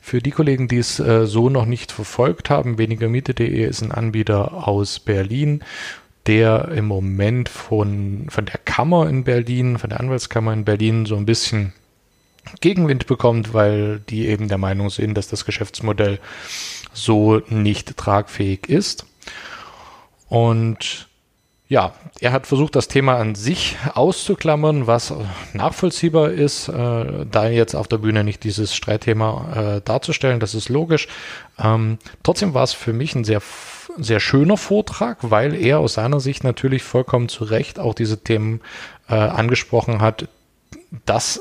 Für 0.00 0.20
die 0.20 0.30
Kollegen, 0.30 0.68
die 0.68 0.78
es 0.78 0.98
äh, 0.98 1.26
so 1.26 1.48
noch 1.48 1.66
nicht 1.66 1.92
verfolgt 1.92 2.50
haben, 2.50 2.78
wenigermiete.de 2.78 3.64
ist 3.64 3.82
ein 3.82 3.92
Anbieter 3.92 4.68
aus 4.68 4.98
Berlin, 5.00 5.62
der 6.26 6.68
im 6.68 6.86
Moment 6.86 7.48
von, 7.48 8.26
von 8.28 8.46
der 8.46 8.58
Kammer 8.58 9.08
in 9.08 9.24
Berlin, 9.24 9.78
von 9.78 9.90
der 9.90 10.00
Anwaltskammer 10.00 10.52
in 10.52 10.64
Berlin 10.64 11.06
so 11.06 11.16
ein 11.16 11.26
bisschen 11.26 11.72
Gegenwind 12.60 13.06
bekommt, 13.06 13.54
weil 13.54 14.00
die 14.00 14.26
eben 14.26 14.48
der 14.48 14.58
Meinung 14.58 14.90
sind, 14.90 15.14
dass 15.14 15.28
das 15.28 15.44
Geschäftsmodell 15.44 16.18
so 16.92 17.40
nicht 17.48 17.96
tragfähig 17.96 18.68
ist. 18.68 19.06
Und 20.28 21.08
ja, 21.72 21.94
er 22.20 22.32
hat 22.32 22.46
versucht, 22.46 22.76
das 22.76 22.86
Thema 22.86 23.16
an 23.16 23.34
sich 23.34 23.78
auszuklammern, 23.94 24.86
was 24.86 25.14
nachvollziehbar 25.54 26.30
ist, 26.30 26.68
äh, 26.68 27.24
da 27.24 27.48
jetzt 27.48 27.74
auf 27.74 27.88
der 27.88 27.96
Bühne 27.96 28.24
nicht 28.24 28.44
dieses 28.44 28.74
Streitthema 28.74 29.76
äh, 29.78 29.80
darzustellen, 29.80 30.38
das 30.38 30.54
ist 30.54 30.68
logisch. 30.68 31.08
Ähm, 31.58 31.96
trotzdem 32.22 32.52
war 32.52 32.64
es 32.64 32.74
für 32.74 32.92
mich 32.92 33.14
ein 33.14 33.24
sehr, 33.24 33.40
sehr 33.96 34.20
schöner 34.20 34.58
Vortrag, 34.58 35.16
weil 35.22 35.54
er 35.54 35.78
aus 35.78 35.94
seiner 35.94 36.20
Sicht 36.20 36.44
natürlich 36.44 36.82
vollkommen 36.82 37.30
zu 37.30 37.44
Recht 37.44 37.78
auch 37.78 37.94
diese 37.94 38.22
Themen 38.22 38.60
äh, 39.08 39.14
angesprochen 39.14 40.02
hat, 40.02 40.28
dass 41.06 41.40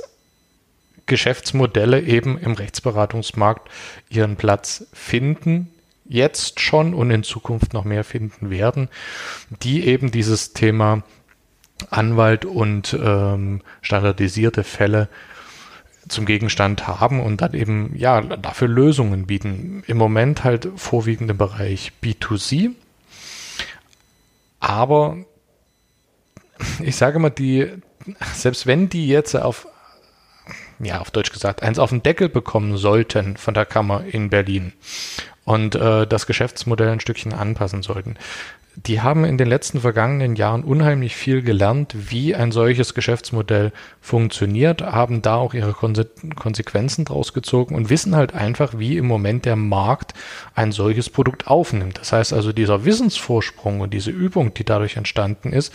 Geschäftsmodelle 1.08 2.00
eben 2.00 2.38
im 2.38 2.54
Rechtsberatungsmarkt 2.54 3.70
ihren 4.10 4.38
Platz 4.38 4.88
finden, 4.94 5.74
jetzt 6.12 6.60
schon 6.60 6.94
und 6.94 7.10
in 7.10 7.24
Zukunft 7.24 7.74
noch 7.74 7.86
mehr 7.86 8.04
finden 8.04 8.50
werden, 8.50 8.90
die 9.64 9.88
eben 9.88 10.12
dieses 10.12 10.52
Thema 10.54 11.04
Anwalt 11.90 12.46
und 12.46 12.98
ähm, 13.02 13.62
standardisierte 13.82 14.64
Fälle 14.64 15.08
zum 16.10 16.26
Gegenstand 16.26 16.88
haben 16.88 17.22
und 17.22 17.42
dann 17.42 17.54
eben 17.54 17.96
ja 17.96 18.22
dafür 18.22 18.68
Lösungen 18.68 19.26
bieten. 19.26 19.84
Im 19.88 19.98
Moment 19.98 20.44
halt 20.44 20.68
vorwiegend 20.76 21.32
im 21.32 21.38
Bereich 21.38 21.94
B2C, 22.04 22.72
aber 24.60 25.18
ich 26.84 26.98
sage 26.98 27.20
mal, 27.20 27.30
die, 27.30 27.70
selbst 28.34 28.68
wenn 28.68 28.90
die 28.90 29.08
jetzt 29.08 29.36
auf 29.36 29.66
ja, 30.84 31.00
auf 31.00 31.12
Deutsch 31.12 31.32
gesagt, 31.32 31.62
eins 31.62 31.78
auf 31.78 31.92
den 31.92 32.02
Deckel 32.02 32.28
bekommen 32.28 32.76
sollten 32.76 33.38
von 33.38 33.54
der 33.54 33.68
Kammer 33.68 34.04
in 34.04 34.32
Berlin 34.32 34.74
und 35.46 35.76
äh, 35.76 36.08
das 36.08 36.28
Geschäftsmodell 36.28 36.90
ein 36.90 37.00
Stückchen 37.00 37.34
anpassen 37.34 37.82
sollten. 37.82 38.16
Die 38.78 39.02
haben 39.02 39.26
in 39.26 39.38
den 39.38 39.50
letzten 39.50 39.82
vergangenen 39.82 40.38
Jahren 40.38 40.64
unheimlich 40.64 41.18
viel 41.18 41.42
gelernt, 41.42 41.94
wie 41.94 42.36
ein 42.36 42.54
solches 42.54 42.94
Geschäftsmodell 42.94 43.74
funktioniert, 44.00 44.82
haben 44.82 45.22
da 45.22 45.36
auch 45.36 45.54
ihre 45.54 45.74
Konse 45.74 46.10
Konsequenzen 46.38 47.04
draus 47.04 47.34
gezogen 47.34 47.76
und 47.76 47.90
wissen 47.90 48.16
halt 48.16 48.34
einfach, 48.34 48.78
wie 48.78 48.96
im 48.96 49.08
Moment 49.08 49.44
der 49.44 49.58
Markt 49.58 50.14
ein 50.56 50.72
solches 50.72 51.10
Produkt 51.10 51.48
aufnimmt. 51.48 51.98
Das 51.98 52.14
heißt 52.14 52.32
also, 52.32 52.54
dieser 52.54 52.86
Wissensvorsprung 52.86 53.82
und 53.82 53.94
diese 53.94 54.12
Übung, 54.12 54.54
die 54.54 54.64
dadurch 54.64 54.96
entstanden 54.96 55.52
ist, 55.52 55.74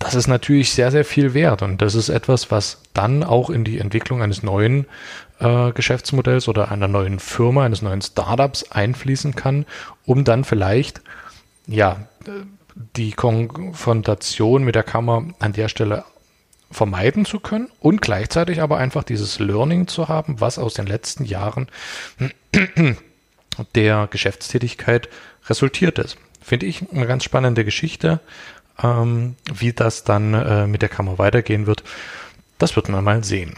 das 0.00 0.14
ist 0.14 0.28
natürlich 0.28 0.72
sehr, 0.72 0.90
sehr 0.90 1.04
viel 1.04 1.34
wert. 1.34 1.60
Und 1.60 1.82
das 1.82 1.94
ist 1.94 2.08
etwas, 2.08 2.50
was 2.50 2.80
dann 2.94 3.22
auch 3.22 3.50
in 3.50 3.64
die 3.64 3.78
Entwicklung 3.78 4.22
eines 4.22 4.42
neuen 4.42 4.86
äh, 5.40 5.72
Geschäftsmodells 5.72 6.48
oder 6.48 6.70
einer 6.70 6.88
neuen 6.88 7.18
Firma, 7.18 7.64
eines 7.64 7.82
neuen 7.82 8.02
Startups 8.02 8.70
einfließen 8.70 9.34
kann, 9.34 9.66
um 10.04 10.24
dann 10.24 10.44
vielleicht, 10.44 11.00
ja, 11.66 12.08
die 12.96 13.12
Konfrontation 13.12 14.64
mit 14.64 14.74
der 14.74 14.82
Kammer 14.82 15.24
an 15.38 15.52
der 15.52 15.68
Stelle 15.68 16.04
vermeiden 16.70 17.24
zu 17.24 17.40
können 17.40 17.68
und 17.80 18.00
gleichzeitig 18.00 18.62
aber 18.62 18.78
einfach 18.78 19.02
dieses 19.02 19.40
Learning 19.40 19.88
zu 19.88 20.08
haben, 20.08 20.40
was 20.40 20.58
aus 20.58 20.74
den 20.74 20.86
letzten 20.86 21.24
Jahren 21.24 21.66
der 23.74 24.08
Geschäftstätigkeit 24.08 25.08
resultiert 25.48 25.98
ist. 25.98 26.16
Finde 26.40 26.66
ich 26.66 26.84
eine 26.92 27.06
ganz 27.06 27.24
spannende 27.24 27.64
Geschichte. 27.64 28.20
Ähm, 28.82 29.36
wie 29.52 29.72
das 29.72 30.04
dann 30.04 30.32
äh, 30.32 30.66
mit 30.66 30.80
der 30.80 30.88
Kammer 30.88 31.18
weitergehen 31.18 31.66
wird, 31.66 31.82
das 32.58 32.76
wird 32.76 32.88
man 32.88 33.04
mal 33.04 33.24
sehen. 33.24 33.54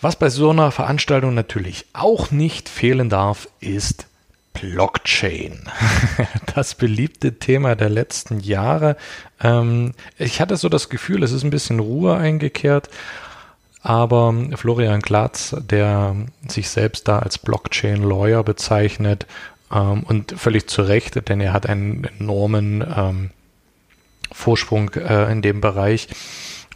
Was 0.00 0.16
bei 0.16 0.28
so 0.28 0.50
einer 0.50 0.70
Veranstaltung 0.70 1.34
natürlich 1.34 1.86
auch 1.92 2.30
nicht 2.30 2.68
fehlen 2.68 3.08
darf, 3.08 3.48
ist 3.60 4.06
Blockchain. 4.52 5.68
Das 6.54 6.74
beliebte 6.74 7.38
Thema 7.38 7.74
der 7.74 7.90
letzten 7.90 8.40
Jahre. 8.40 8.96
Ähm, 9.42 9.92
ich 10.16 10.40
hatte 10.40 10.56
so 10.56 10.70
das 10.70 10.88
Gefühl, 10.88 11.22
es 11.22 11.32
ist 11.32 11.44
ein 11.44 11.50
bisschen 11.50 11.80
Ruhe 11.80 12.16
eingekehrt. 12.16 12.88
Aber 13.82 14.34
Florian 14.54 15.00
Glatz, 15.00 15.54
der 15.60 16.16
sich 16.48 16.70
selbst 16.70 17.08
da 17.08 17.18
als 17.18 17.36
Blockchain-Lawyer 17.36 18.42
bezeichnet 18.42 19.26
ähm, 19.70 20.02
und 20.04 20.32
völlig 20.32 20.66
zu 20.68 20.82
Recht, 20.82 21.28
denn 21.28 21.40
er 21.40 21.52
hat 21.52 21.68
einen 21.68 22.04
enormen 22.18 22.82
ähm, 22.96 23.30
Vorsprung 24.32 24.90
äh, 24.94 25.30
in 25.30 25.42
dem 25.42 25.60
Bereich, 25.60 26.08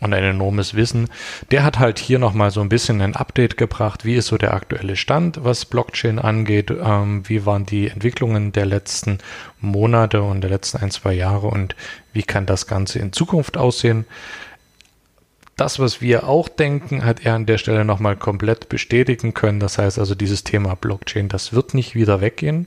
und 0.00 0.14
ein 0.14 0.25
enormes 0.25 0.75
Wissen. 0.75 1.09
Der 1.50 1.62
hat 1.62 1.78
halt 1.78 1.99
hier 1.99 2.19
nochmal 2.19 2.50
so 2.50 2.61
ein 2.61 2.69
bisschen 2.69 3.00
ein 3.00 3.16
Update 3.16 3.57
gebracht. 3.57 4.04
Wie 4.04 4.14
ist 4.14 4.26
so 4.26 4.38
der 4.38 4.54
aktuelle 4.54 4.97
Stand, 4.97 5.45
was 5.45 5.66
Blockchain 5.66 6.19
angeht? 6.19 6.71
Ähm, 6.71 7.23
wie 7.28 7.47
waren 7.47 7.66
die 7.66 7.88
Entwicklungen 7.88 8.52
der 8.52 8.66
letzten 8.66 9.19
Monate 9.61 10.23
und 10.23 10.40
der 10.40 10.50
letzten 10.50 10.78
ein, 10.78 10.90
zwei 10.90 11.12
Jahre 11.12 11.49
und 11.49 11.76
wie 12.12 12.23
kann 12.23 12.47
das 12.47 12.66
Ganze 12.66 12.99
in 12.99 13.12
Zukunft 13.12 13.57
aussehen? 13.57 14.07
Das, 15.61 15.78
was 15.78 16.00
wir 16.00 16.26
auch 16.26 16.49
denken, 16.49 17.04
hat 17.04 17.26
er 17.26 17.35
an 17.35 17.45
der 17.45 17.59
Stelle 17.59 17.85
nochmal 17.85 18.16
komplett 18.16 18.71
bestätigen 18.71 19.35
können. 19.35 19.61
Das 19.61 19.76
heißt 19.76 19.99
also, 19.99 20.14
dieses 20.14 20.42
Thema 20.42 20.75
Blockchain, 20.75 21.28
das 21.28 21.52
wird 21.52 21.75
nicht 21.75 21.95
wieder 21.95 22.23
weggehen. 22.23 22.66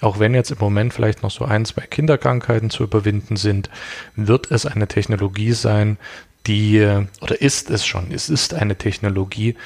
Auch 0.00 0.18
wenn 0.18 0.34
jetzt 0.34 0.50
im 0.50 0.58
Moment 0.58 0.92
vielleicht 0.92 1.22
noch 1.22 1.30
so 1.30 1.44
ein, 1.44 1.64
zwei 1.64 1.82
Kinderkrankheiten 1.82 2.68
zu 2.68 2.82
überwinden 2.82 3.36
sind, 3.36 3.70
wird 4.16 4.50
es 4.50 4.66
eine 4.66 4.88
Technologie 4.88 5.52
sein, 5.52 5.98
die, 6.46 7.06
oder 7.20 7.40
ist 7.40 7.70
es 7.70 7.86
schon, 7.86 8.10
es 8.10 8.28
ist 8.28 8.54
eine 8.54 8.76
Technologie, 8.76 9.56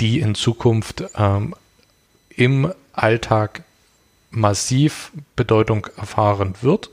die 0.00 0.20
in 0.20 0.34
Zukunft 0.34 1.04
ähm, 1.16 1.54
im 2.30 2.72
Alltag 2.92 3.64
massiv 4.30 5.12
Bedeutung 5.36 5.86
erfahren 5.96 6.54
wird. 6.62 6.90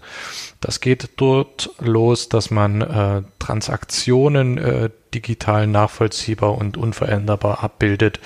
Das 0.60 0.82
geht 0.82 1.10
dort 1.16 1.70
los, 1.80 2.28
dass 2.28 2.52
man 2.52 2.82
äh, 2.82 3.22
Transaktionen 3.40 4.58
äh, 4.58 4.90
digital 5.14 5.66
nachvollziehbar 5.68 6.58
und 6.58 6.76
unveränderbar 6.76 7.64
abbildet. 7.64 8.20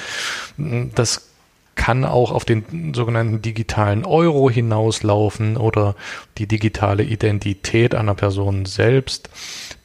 Das 0.57 1.29
kann 1.75 2.05
auch 2.05 2.31
auf 2.31 2.45
den 2.45 2.93
sogenannten 2.93 3.41
digitalen 3.41 4.05
Euro 4.05 4.49
hinauslaufen 4.49 5.57
oder 5.57 5.95
die 6.37 6.47
digitale 6.47 7.03
Identität 7.03 7.95
einer 7.95 8.15
Person 8.15 8.65
selbst, 8.65 9.29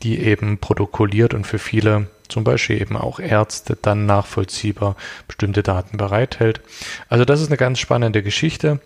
die 0.03 0.19
eben 0.19 0.59
protokolliert 0.59 1.35
und 1.35 1.47
für 1.47 1.59
viele, 1.59 2.09
zum 2.29 2.45
Beispiel 2.45 2.81
eben 2.81 2.97
auch 2.97 3.21
Ärzte, 3.21 3.77
dann 3.81 4.07
nachvollziehbar 4.07 4.97
bestimmte 5.27 5.63
Daten 5.63 5.97
bereithält. 5.97 6.61
Also 7.09 7.25
das 7.25 7.41
ist 7.41 7.49
eine 7.49 7.57
ganz 7.57 7.79
spannende 7.79 8.23
Geschichte. 8.23 8.81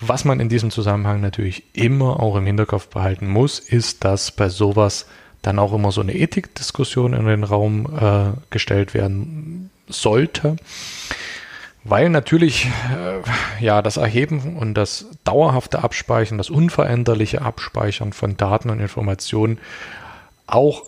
Was 0.00 0.24
man 0.24 0.40
in 0.40 0.48
diesem 0.48 0.70
Zusammenhang 0.70 1.20
natürlich 1.20 1.62
immer 1.74 2.20
auch 2.20 2.36
im 2.36 2.46
Hinterkopf 2.46 2.88
behalten 2.88 3.28
muss, 3.28 3.58
ist, 3.58 4.04
dass 4.04 4.30
bei 4.30 4.48
sowas 4.48 5.06
dann 5.42 5.58
auch 5.58 5.72
immer 5.72 5.92
so 5.92 6.00
eine 6.00 6.14
Ethikdiskussion 6.14 7.12
in 7.12 7.26
den 7.26 7.44
Raum 7.44 7.86
äh, 7.98 8.32
gestellt 8.50 8.94
werden 8.94 9.70
sollte. 9.88 10.56
Weil 11.82 12.10
natürlich 12.10 12.66
äh, 12.66 13.64
ja 13.64 13.80
das 13.80 13.96
Erheben 13.96 14.56
und 14.56 14.74
das 14.74 15.06
dauerhafte 15.24 15.82
Abspeichern, 15.82 16.38
das 16.38 16.50
unveränderliche 16.50 17.42
Abspeichern 17.42 18.12
von 18.12 18.36
Daten 18.36 18.70
und 18.70 18.80
Informationen 18.80 19.58
auch 20.46 20.84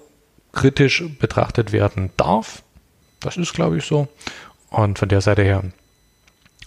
kritisch 0.52 1.04
betrachtet 1.18 1.72
werden 1.72 2.10
darf. 2.16 2.62
Das 3.20 3.36
ist, 3.36 3.54
glaube 3.54 3.78
ich, 3.78 3.84
so. 3.84 4.08
Und 4.68 4.98
von 4.98 5.08
der 5.08 5.20
Seite 5.20 5.42
her, 5.42 5.64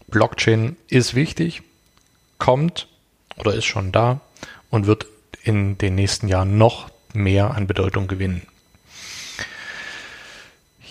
Blockchain 0.07 0.75
ist 0.87 1.13
wichtig, 1.13 1.61
kommt 2.37 2.87
oder 3.37 3.53
ist 3.53 3.65
schon 3.65 3.91
da 3.91 4.21
und 4.69 4.87
wird 4.87 5.05
in 5.43 5.77
den 5.77 5.95
nächsten 5.95 6.27
Jahren 6.27 6.57
noch 6.57 6.89
mehr 7.13 7.51
an 7.51 7.67
Bedeutung 7.67 8.07
gewinnen. 8.07 8.47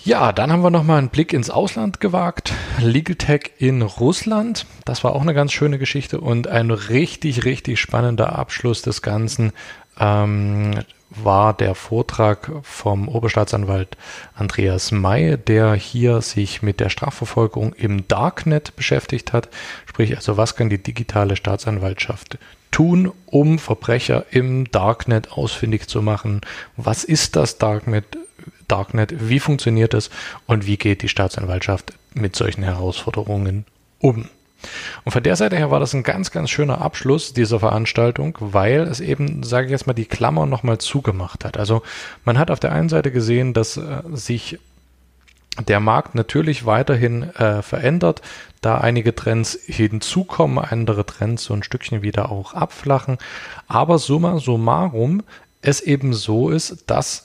Ja, 0.05 0.31
dann 0.31 0.51
haben 0.51 0.61
wir 0.61 0.69
nochmal 0.69 0.99
einen 0.99 1.09
Blick 1.09 1.33
ins 1.33 1.49
Ausland 1.49 1.99
gewagt. 1.99 2.53
Legal 2.79 3.15
Tech 3.15 3.53
in 3.57 3.81
Russland. 3.81 4.67
Das 4.85 5.03
war 5.03 5.15
auch 5.15 5.23
eine 5.23 5.33
ganz 5.33 5.51
schöne 5.51 5.79
Geschichte 5.79 6.21
und 6.21 6.47
ein 6.47 6.69
richtig, 6.69 7.43
richtig 7.43 7.79
spannender 7.79 8.37
Abschluss 8.37 8.83
des 8.83 9.01
Ganzen 9.01 9.51
ähm, 9.99 10.75
war 11.09 11.55
der 11.55 11.73
Vortrag 11.73 12.51
vom 12.61 13.07
Oberstaatsanwalt 13.07 13.97
Andreas 14.35 14.91
May, 14.91 15.37
der 15.37 15.73
hier 15.73 16.21
sich 16.21 16.61
mit 16.61 16.79
der 16.79 16.89
Strafverfolgung 16.89 17.73
im 17.73 18.07
Darknet 18.07 18.75
beschäftigt 18.75 19.33
hat. 19.33 19.49
Sprich, 19.87 20.15
also 20.15 20.37
was 20.37 20.55
kann 20.55 20.69
die 20.69 20.83
digitale 20.83 21.35
Staatsanwaltschaft 21.35 22.37
tun, 22.69 23.11
um 23.25 23.57
Verbrecher 23.57 24.27
im 24.29 24.69
Darknet 24.69 25.31
ausfindig 25.31 25.87
zu 25.87 26.03
machen? 26.03 26.41
Was 26.77 27.03
ist 27.03 27.35
das 27.35 27.57
Darknet? 27.57 28.05
Darknet, 28.67 29.29
wie 29.29 29.39
funktioniert 29.39 29.93
es 29.93 30.09
und 30.47 30.65
wie 30.65 30.77
geht 30.77 31.01
die 31.01 31.09
Staatsanwaltschaft 31.09 31.93
mit 32.13 32.35
solchen 32.35 32.63
Herausforderungen 32.63 33.65
um. 33.99 34.29
Und 35.03 35.11
von 35.11 35.23
der 35.23 35.35
Seite 35.35 35.57
her 35.57 35.71
war 35.71 35.79
das 35.79 35.93
ein 35.93 36.03
ganz, 36.03 36.31
ganz 36.31 36.49
schöner 36.49 36.81
Abschluss 36.81 37.33
dieser 37.33 37.59
Veranstaltung, 37.59 38.37
weil 38.39 38.81
es 38.81 38.99
eben, 38.99 39.43
sage 39.43 39.67
ich 39.67 39.71
jetzt 39.71 39.87
mal, 39.87 39.93
die 39.93 40.05
Klammer 40.05 40.45
nochmal 40.45 40.79
zugemacht 40.79 41.45
hat. 41.45 41.57
Also 41.57 41.83
man 42.23 42.39
hat 42.39 42.51
auf 42.51 42.59
der 42.59 42.71
einen 42.71 42.89
Seite 42.89 43.11
gesehen, 43.11 43.53
dass 43.53 43.77
äh, 43.77 44.01
sich 44.13 44.59
der 45.67 45.79
Markt 45.79 46.15
natürlich 46.15 46.65
weiterhin 46.65 47.23
äh, 47.35 47.61
verändert, 47.61 48.21
da 48.61 48.77
einige 48.77 49.15
Trends 49.15 49.57
hinzukommen, 49.65 50.59
andere 50.59 51.05
Trends 51.05 51.45
so 51.45 51.53
ein 51.53 51.63
Stückchen 51.63 52.01
wieder 52.01 52.31
auch 52.31 52.53
abflachen. 52.53 53.17
Aber 53.67 53.97
summa 53.97 54.39
summarum 54.39 55.23
es 55.61 55.81
eben 55.81 56.13
so 56.13 56.49
ist, 56.49 56.83
dass 56.87 57.24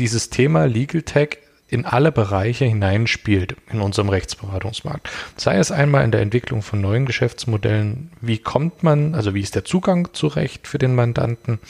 dieses 0.00 0.30
Thema 0.30 0.64
Legal 0.64 1.02
Tech 1.02 1.38
in 1.68 1.84
alle 1.84 2.10
Bereiche 2.10 2.64
hineinspielt 2.64 3.54
in 3.70 3.80
unserem 3.80 4.08
Rechtsberatungsmarkt. 4.08 5.08
Sei 5.36 5.56
es 5.58 5.70
einmal 5.70 6.02
in 6.04 6.10
der 6.10 6.22
Entwicklung 6.22 6.62
von 6.62 6.80
neuen 6.80 7.06
Geschäftsmodellen, 7.06 8.10
wie 8.20 8.38
kommt 8.38 8.82
man, 8.82 9.14
also 9.14 9.34
wie 9.34 9.40
ist 9.40 9.54
der 9.54 9.64
Zugang 9.64 10.12
zu 10.12 10.26
Recht 10.26 10.66
für 10.66 10.78
den 10.78 10.94
Mandanten, 10.96 11.60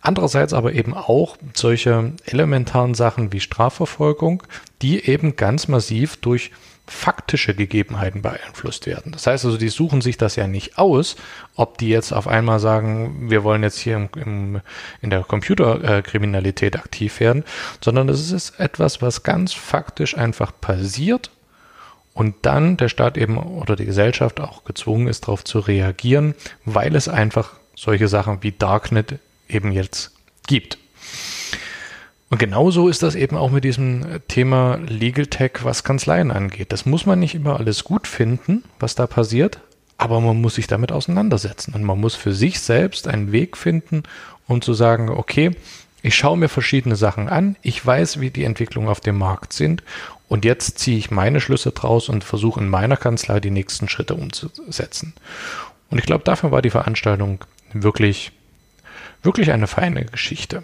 Andererseits 0.00 0.52
aber 0.52 0.74
eben 0.74 0.94
auch 0.94 1.36
solche 1.54 2.12
elementaren 2.24 2.94
Sachen 2.94 3.32
wie 3.32 3.40
Strafverfolgung, 3.40 4.44
die 4.80 5.04
eben 5.04 5.34
ganz 5.34 5.66
massiv 5.66 6.16
durch 6.18 6.52
faktische 6.88 7.54
Gegebenheiten 7.54 8.22
beeinflusst 8.22 8.86
werden. 8.86 9.12
Das 9.12 9.26
heißt 9.26 9.44
also, 9.44 9.58
die 9.58 9.68
suchen 9.68 10.00
sich 10.00 10.16
das 10.16 10.36
ja 10.36 10.46
nicht 10.46 10.78
aus, 10.78 11.16
ob 11.54 11.78
die 11.78 11.88
jetzt 11.88 12.12
auf 12.12 12.26
einmal 12.26 12.60
sagen, 12.60 13.30
wir 13.30 13.44
wollen 13.44 13.62
jetzt 13.62 13.78
hier 13.78 13.96
im, 13.96 14.08
im, 14.16 14.60
in 15.02 15.10
der 15.10 15.22
Computerkriminalität 15.22 16.76
aktiv 16.76 17.20
werden, 17.20 17.44
sondern 17.82 18.06
das 18.06 18.30
ist 18.30 18.58
etwas, 18.58 19.02
was 19.02 19.22
ganz 19.22 19.52
faktisch 19.52 20.16
einfach 20.16 20.52
passiert 20.60 21.30
und 22.14 22.34
dann 22.42 22.76
der 22.76 22.88
Staat 22.88 23.16
eben 23.16 23.38
oder 23.38 23.76
die 23.76 23.84
Gesellschaft 23.84 24.40
auch 24.40 24.64
gezwungen 24.64 25.06
ist, 25.06 25.24
darauf 25.24 25.44
zu 25.44 25.60
reagieren, 25.60 26.34
weil 26.64 26.96
es 26.96 27.08
einfach 27.08 27.54
solche 27.76 28.08
Sachen 28.08 28.42
wie 28.42 28.52
Darknet 28.52 29.20
eben 29.48 29.70
jetzt 29.70 30.12
gibt. 30.46 30.78
Und 32.30 32.38
genauso 32.38 32.88
ist 32.88 33.02
das 33.02 33.14
eben 33.14 33.36
auch 33.36 33.50
mit 33.50 33.64
diesem 33.64 34.04
Thema 34.28 34.78
Legal 34.86 35.26
Tech, 35.26 35.52
was 35.62 35.82
Kanzleien 35.82 36.30
angeht. 36.30 36.72
Das 36.72 36.84
muss 36.84 37.06
man 37.06 37.18
nicht 37.18 37.34
immer 37.34 37.58
alles 37.58 37.84
gut 37.84 38.06
finden, 38.06 38.64
was 38.78 38.94
da 38.94 39.06
passiert, 39.06 39.60
aber 39.96 40.20
man 40.20 40.40
muss 40.40 40.56
sich 40.56 40.66
damit 40.66 40.92
auseinandersetzen 40.92 41.74
und 41.74 41.84
man 41.84 41.98
muss 41.98 42.14
für 42.14 42.34
sich 42.34 42.60
selbst 42.60 43.08
einen 43.08 43.32
Weg 43.32 43.56
finden, 43.56 44.02
um 44.46 44.60
zu 44.60 44.74
sagen, 44.74 45.08
okay, 45.08 45.52
ich 46.02 46.14
schaue 46.14 46.36
mir 46.36 46.48
verschiedene 46.48 46.96
Sachen 46.96 47.28
an, 47.28 47.56
ich 47.62 47.84
weiß, 47.84 48.20
wie 48.20 48.30
die 48.30 48.44
Entwicklungen 48.44 48.88
auf 48.88 49.00
dem 49.00 49.18
Markt 49.18 49.52
sind 49.52 49.82
und 50.28 50.44
jetzt 50.44 50.78
ziehe 50.78 50.98
ich 50.98 51.10
meine 51.10 51.40
Schlüsse 51.40 51.72
draus 51.72 52.08
und 52.08 52.24
versuche 52.24 52.60
in 52.60 52.68
meiner 52.68 52.96
Kanzlei 52.96 53.40
die 53.40 53.50
nächsten 53.50 53.88
Schritte 53.88 54.14
umzusetzen. 54.14 55.14
Und 55.90 55.98
ich 55.98 56.04
glaube, 56.04 56.24
dafür 56.24 56.52
war 56.52 56.60
die 56.60 56.70
Veranstaltung 56.70 57.44
wirklich, 57.72 58.32
wirklich 59.22 59.50
eine 59.50 59.66
feine 59.66 60.04
Geschichte. 60.04 60.62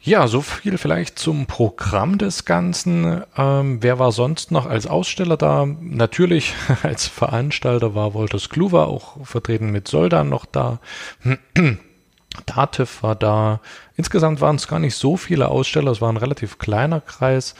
Ja, 0.00 0.28
so 0.28 0.42
viel 0.42 0.78
vielleicht 0.78 1.18
zum 1.18 1.46
Programm 1.46 2.18
des 2.18 2.44
Ganzen. 2.44 3.22
Ähm, 3.36 3.82
wer 3.82 3.98
war 3.98 4.12
sonst 4.12 4.52
noch 4.52 4.66
als 4.66 4.86
Aussteller 4.86 5.36
da? 5.36 5.66
Natürlich 5.66 6.54
als 6.82 7.08
Veranstalter 7.08 7.94
war 7.94 8.14
Wolters 8.14 8.48
Kluwer 8.48 8.86
auch 8.86 9.26
vertreten 9.26 9.70
mit 9.70 9.88
Soldan 9.88 10.28
noch 10.28 10.46
da. 10.46 10.78
Dativ 12.46 13.02
war 13.02 13.16
da. 13.16 13.60
Insgesamt 13.96 14.40
waren 14.40 14.56
es 14.56 14.68
gar 14.68 14.78
nicht 14.78 14.94
so 14.94 15.16
viele 15.16 15.48
Aussteller, 15.48 15.90
es 15.90 16.00
war 16.00 16.12
ein 16.12 16.16
relativ 16.16 16.58
kleiner 16.58 17.00
Kreis, 17.00 17.54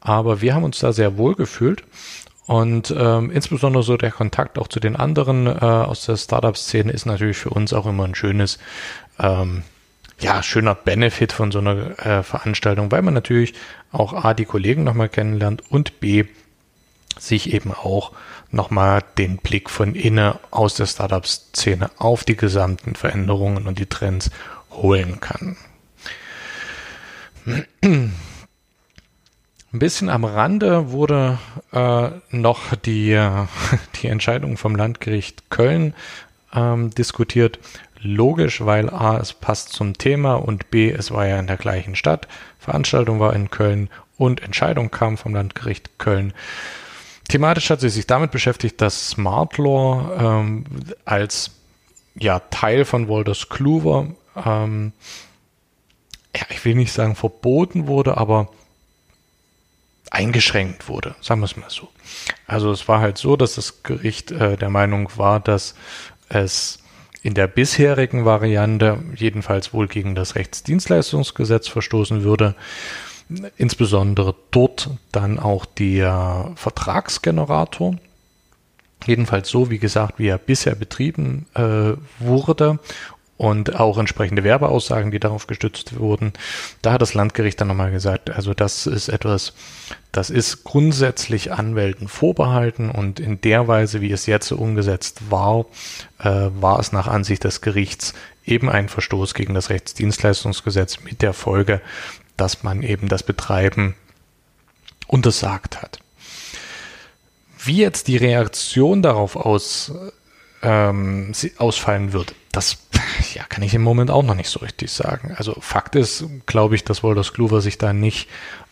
aber 0.00 0.40
wir 0.40 0.54
haben 0.54 0.64
uns 0.64 0.78
da 0.78 0.92
sehr 0.92 1.18
wohl 1.18 1.34
gefühlt. 1.34 1.82
Und 2.46 2.94
ähm, 2.96 3.30
insbesondere 3.30 3.82
so 3.82 3.96
der 3.96 4.10
Kontakt 4.12 4.58
auch 4.58 4.68
zu 4.68 4.78
den 4.78 4.94
anderen 4.96 5.46
äh, 5.46 5.50
aus 5.50 6.06
der 6.06 6.16
Startup-Szene 6.16 6.92
ist 6.92 7.06
natürlich 7.06 7.36
für 7.36 7.50
uns 7.50 7.72
auch 7.72 7.86
immer 7.86 8.04
ein 8.04 8.14
schönes 8.14 8.58
ähm, 9.18 9.62
ja, 10.20 10.42
schöner 10.42 10.74
Benefit 10.74 11.32
von 11.32 11.50
so 11.50 11.58
einer 11.58 11.98
äh, 11.98 12.22
Veranstaltung, 12.22 12.92
weil 12.92 13.02
man 13.02 13.14
natürlich 13.14 13.54
auch 13.90 14.12
A, 14.12 14.34
die 14.34 14.44
Kollegen 14.44 14.84
nochmal 14.84 15.08
kennenlernt 15.08 15.62
und 15.70 16.00
B, 16.00 16.24
sich 17.18 17.52
eben 17.52 17.72
auch 17.72 18.12
nochmal 18.50 19.02
den 19.18 19.38
Blick 19.38 19.70
von 19.70 19.94
innen 19.94 20.34
aus 20.50 20.74
der 20.74 20.86
Startup-Szene 20.86 21.90
auf 21.98 22.24
die 22.24 22.36
gesamten 22.36 22.94
Veränderungen 22.94 23.66
und 23.66 23.78
die 23.78 23.86
Trends 23.86 24.30
holen 24.70 25.20
kann. 25.20 25.56
Ein 29.72 29.78
bisschen 29.78 30.08
am 30.08 30.24
Rande 30.24 30.90
wurde 30.90 31.38
äh, 31.72 32.10
noch 32.30 32.74
die, 32.76 33.12
äh, 33.12 33.46
die 34.02 34.08
Entscheidung 34.08 34.56
vom 34.56 34.76
Landgericht 34.76 35.50
Köln 35.50 35.94
ähm, 36.52 36.90
diskutiert. 36.90 37.58
Logisch, 38.02 38.64
weil 38.64 38.88
A, 38.88 39.18
es 39.18 39.34
passt 39.34 39.70
zum 39.70 39.98
Thema 39.98 40.34
und 40.34 40.70
B, 40.70 40.90
es 40.90 41.10
war 41.10 41.26
ja 41.26 41.38
in 41.38 41.46
der 41.46 41.58
gleichen 41.58 41.96
Stadt. 41.96 42.28
Veranstaltung 42.58 43.20
war 43.20 43.34
in 43.34 43.50
Köln 43.50 43.90
und 44.16 44.42
Entscheidung 44.42 44.90
kam 44.90 45.18
vom 45.18 45.34
Landgericht 45.34 45.98
Köln. 45.98 46.32
Thematisch 47.28 47.68
hat 47.70 47.80
sie 47.80 47.90
sich 47.90 48.06
damit 48.06 48.30
beschäftigt, 48.30 48.80
dass 48.80 49.10
Smart 49.10 49.58
Law 49.58 50.10
ähm, 50.18 50.64
als 51.04 51.52
ja, 52.14 52.40
Teil 52.50 52.84
von 52.84 53.08
Walters 53.08 53.48
Kluwer, 53.48 54.08
ähm, 54.34 54.92
ja, 56.34 56.42
ich 56.48 56.64
will 56.64 56.74
nicht 56.74 56.92
sagen 56.92 57.16
verboten 57.16 57.86
wurde, 57.86 58.16
aber 58.16 58.48
eingeschränkt 60.10 60.88
wurde, 60.88 61.14
sagen 61.20 61.40
wir 61.40 61.44
es 61.44 61.56
mal 61.56 61.70
so. 61.70 61.88
Also 62.46 62.72
es 62.72 62.88
war 62.88 63.00
halt 63.00 63.16
so, 63.16 63.36
dass 63.36 63.54
das 63.54 63.82
Gericht 63.82 64.32
äh, 64.32 64.56
der 64.56 64.70
Meinung 64.70 65.10
war, 65.16 65.38
dass 65.38 65.74
es 66.28 66.80
in 67.22 67.34
der 67.34 67.46
bisherigen 67.46 68.24
Variante 68.24 68.98
jedenfalls 69.14 69.74
wohl 69.74 69.88
gegen 69.88 70.14
das 70.14 70.34
Rechtsdienstleistungsgesetz 70.36 71.68
verstoßen 71.68 72.22
würde 72.22 72.54
insbesondere 73.56 74.34
dort 74.50 74.90
dann 75.12 75.38
auch 75.38 75.64
der 75.64 76.52
Vertragsgenerator. 76.56 77.96
Jedenfalls 79.06 79.48
so, 79.48 79.70
wie 79.70 79.78
gesagt, 79.78 80.18
wie 80.18 80.28
er 80.28 80.38
bisher 80.38 80.74
betrieben 80.74 81.46
äh, 81.54 81.92
wurde 82.18 82.78
und 83.40 83.80
auch 83.80 83.96
entsprechende 83.96 84.44
Werbeaussagen, 84.44 85.10
die 85.10 85.18
darauf 85.18 85.46
gestützt 85.46 85.98
wurden. 85.98 86.34
Da 86.82 86.92
hat 86.92 87.00
das 87.00 87.14
Landgericht 87.14 87.58
dann 87.58 87.68
nochmal 87.68 87.90
gesagt, 87.90 88.28
also 88.28 88.52
das 88.52 88.86
ist 88.86 89.08
etwas, 89.08 89.54
das 90.12 90.28
ist 90.28 90.62
grundsätzlich 90.62 91.50
Anwälten 91.50 92.06
vorbehalten 92.06 92.90
und 92.90 93.18
in 93.18 93.40
der 93.40 93.66
Weise, 93.66 94.02
wie 94.02 94.12
es 94.12 94.26
jetzt 94.26 94.52
umgesetzt 94.52 95.30
war, 95.30 95.64
äh, 96.18 96.28
war 96.60 96.80
es 96.80 96.92
nach 96.92 97.06
Ansicht 97.06 97.44
des 97.44 97.62
Gerichts 97.62 98.12
eben 98.44 98.68
ein 98.68 98.90
Verstoß 98.90 99.32
gegen 99.32 99.54
das 99.54 99.70
Rechtsdienstleistungsgesetz 99.70 101.00
mit 101.00 101.22
der 101.22 101.32
Folge, 101.32 101.80
dass 102.36 102.62
man 102.62 102.82
eben 102.82 103.08
das 103.08 103.22
Betreiben 103.22 103.94
untersagt 105.06 105.80
hat. 105.80 105.98
Wie 107.64 107.78
jetzt 107.78 108.06
die 108.06 108.18
Reaktion 108.18 109.00
darauf 109.00 109.34
aus, 109.34 109.94
ähm, 110.62 111.32
ausfallen 111.56 112.12
wird, 112.12 112.34
das 112.52 112.78
ja, 113.34 113.44
kann 113.44 113.62
ich 113.62 113.74
im 113.74 113.82
Moment 113.82 114.10
auch 114.10 114.22
noch 114.22 114.34
nicht 114.34 114.50
so 114.50 114.60
richtig 114.60 114.90
sagen. 114.90 115.34
Also 115.36 115.56
Fakt 115.60 115.96
ist, 115.96 116.24
glaube 116.46 116.74
ich, 116.74 116.84
dass 116.84 117.02
Wolters 117.02 117.32
Kluwer 117.32 117.60
sich 117.60 117.78
da 117.78 117.92
nicht 117.92 118.28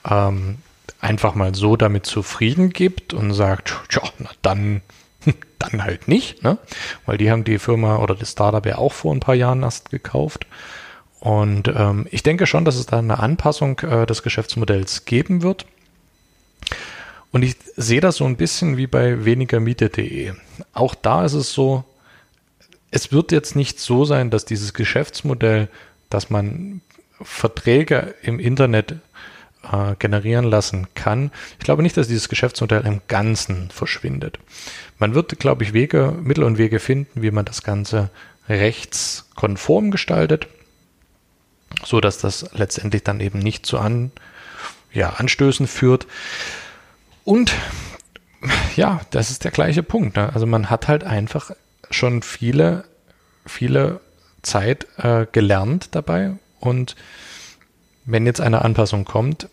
ähm, 0.09 0.59
einfach 1.01 1.35
mal 1.35 1.55
so 1.55 1.77
damit 1.77 2.07
zufrieden 2.07 2.71
gibt 2.71 3.15
und 3.15 3.33
sagt, 3.33 3.75
tja, 3.89 4.03
na 4.19 4.31
dann, 4.43 4.83
dann 5.59 5.83
halt 5.83 6.09
nicht, 6.09 6.43
ne? 6.43 6.59
Weil 7.07 7.19
die 7.19 7.31
haben 7.31 7.45
die 7.45 7.59
Firma 7.59 7.97
oder 7.97 8.15
das 8.15 8.33
Startup 8.33 8.65
ja 8.65 8.79
auch 8.79 8.93
vor 8.93 9.15
ein 9.15 9.21
paar 9.21 9.35
Jahren 9.35 9.63
erst 9.63 9.91
gekauft. 9.91 10.47
Und 11.21 11.69
ähm, 11.69 12.07
ich 12.11 12.23
denke 12.23 12.47
schon, 12.47 12.65
dass 12.65 12.77
es 12.77 12.87
da 12.87 12.99
eine 12.99 13.19
Anpassung 13.19 13.81
äh, 13.81 14.07
des 14.07 14.23
Geschäftsmodells 14.23 15.05
geben 15.05 15.43
wird. 15.43 15.67
Und 17.33 17.43
ich 17.43 17.57
sehe 17.77 18.01
das 18.01 18.17
so 18.17 18.25
ein 18.25 18.37
bisschen 18.37 18.77
wie 18.77 18.87
bei 18.87 19.25
wenigermiete.de. 19.25 20.33
Auch 20.73 20.95
da 20.95 21.25
ist 21.25 21.35
es 21.35 21.53
so, 21.53 21.85
es 22.91 23.13
wird 23.13 23.33
jetzt 23.33 23.57
nicht 23.57 23.81
so 23.81 24.05
sein, 24.05 24.31
dass 24.31 24.45
dieses 24.45 24.75
Geschäftsmodell, 24.75 25.69
dass 26.11 26.31
man 26.31 26.81
Verträge 27.21 28.15
im 28.23 28.39
Internet 28.39 28.97
äh, 29.71 29.95
generieren 29.99 30.45
lassen 30.45 30.87
kann. 30.95 31.31
Ich 31.59 31.65
glaube 31.65 31.83
nicht, 31.83 31.97
dass 31.97 32.09
dieses 32.09 32.29
Geschäftsmodell 32.29 32.87
im 32.87 33.03
Ganzen 33.09 33.71
verschwindet. 33.71 34.39
Man 34.99 35.15
wird, 35.15 35.39
glaube 35.39 35.65
ich, 35.65 35.73
Wege, 35.73 36.15
Mittel 36.23 36.45
und 36.45 36.59
Wege 36.59 36.79
finden, 36.79 37.23
wie 37.23 37.31
man 37.31 37.45
das 37.45 37.63
Ganze 37.63 38.11
rechtskonform 38.49 39.91
gestaltet 39.91 40.49
so 41.85 42.01
dass 42.01 42.19
das 42.19 42.51
letztendlich 42.53 43.05
dann 43.05 43.21
eben 43.21 43.39
nicht 43.39 43.67
zu 43.67 43.79
an, 43.79 44.11
ja, 44.93 45.11
Anstößen 45.11 45.67
führt. 45.67 46.07
Und 47.25 47.53
ja, 48.77 49.01
das 49.11 49.31
ist 49.31 49.45
der 49.45 49.51
gleiche 49.51 49.83
Punkt. 49.83 50.17
Ne? 50.17 50.33
Also 50.33 50.47
man 50.47 50.71
hat 50.71 50.89
halt 50.89 51.05
einfach 51.05 51.51
schon 51.91 52.23
viele, 52.23 52.85
viele 53.47 54.01
Zeit 54.43 54.87
äh, 54.99 55.27
gelernt 55.31 55.89
dabei 55.93 56.33
und 56.61 56.97
wenn 58.05 58.25
jetzt 58.25 58.41
eine 58.41 58.63
Anpassung 58.63 59.05
kommt, 59.05 59.49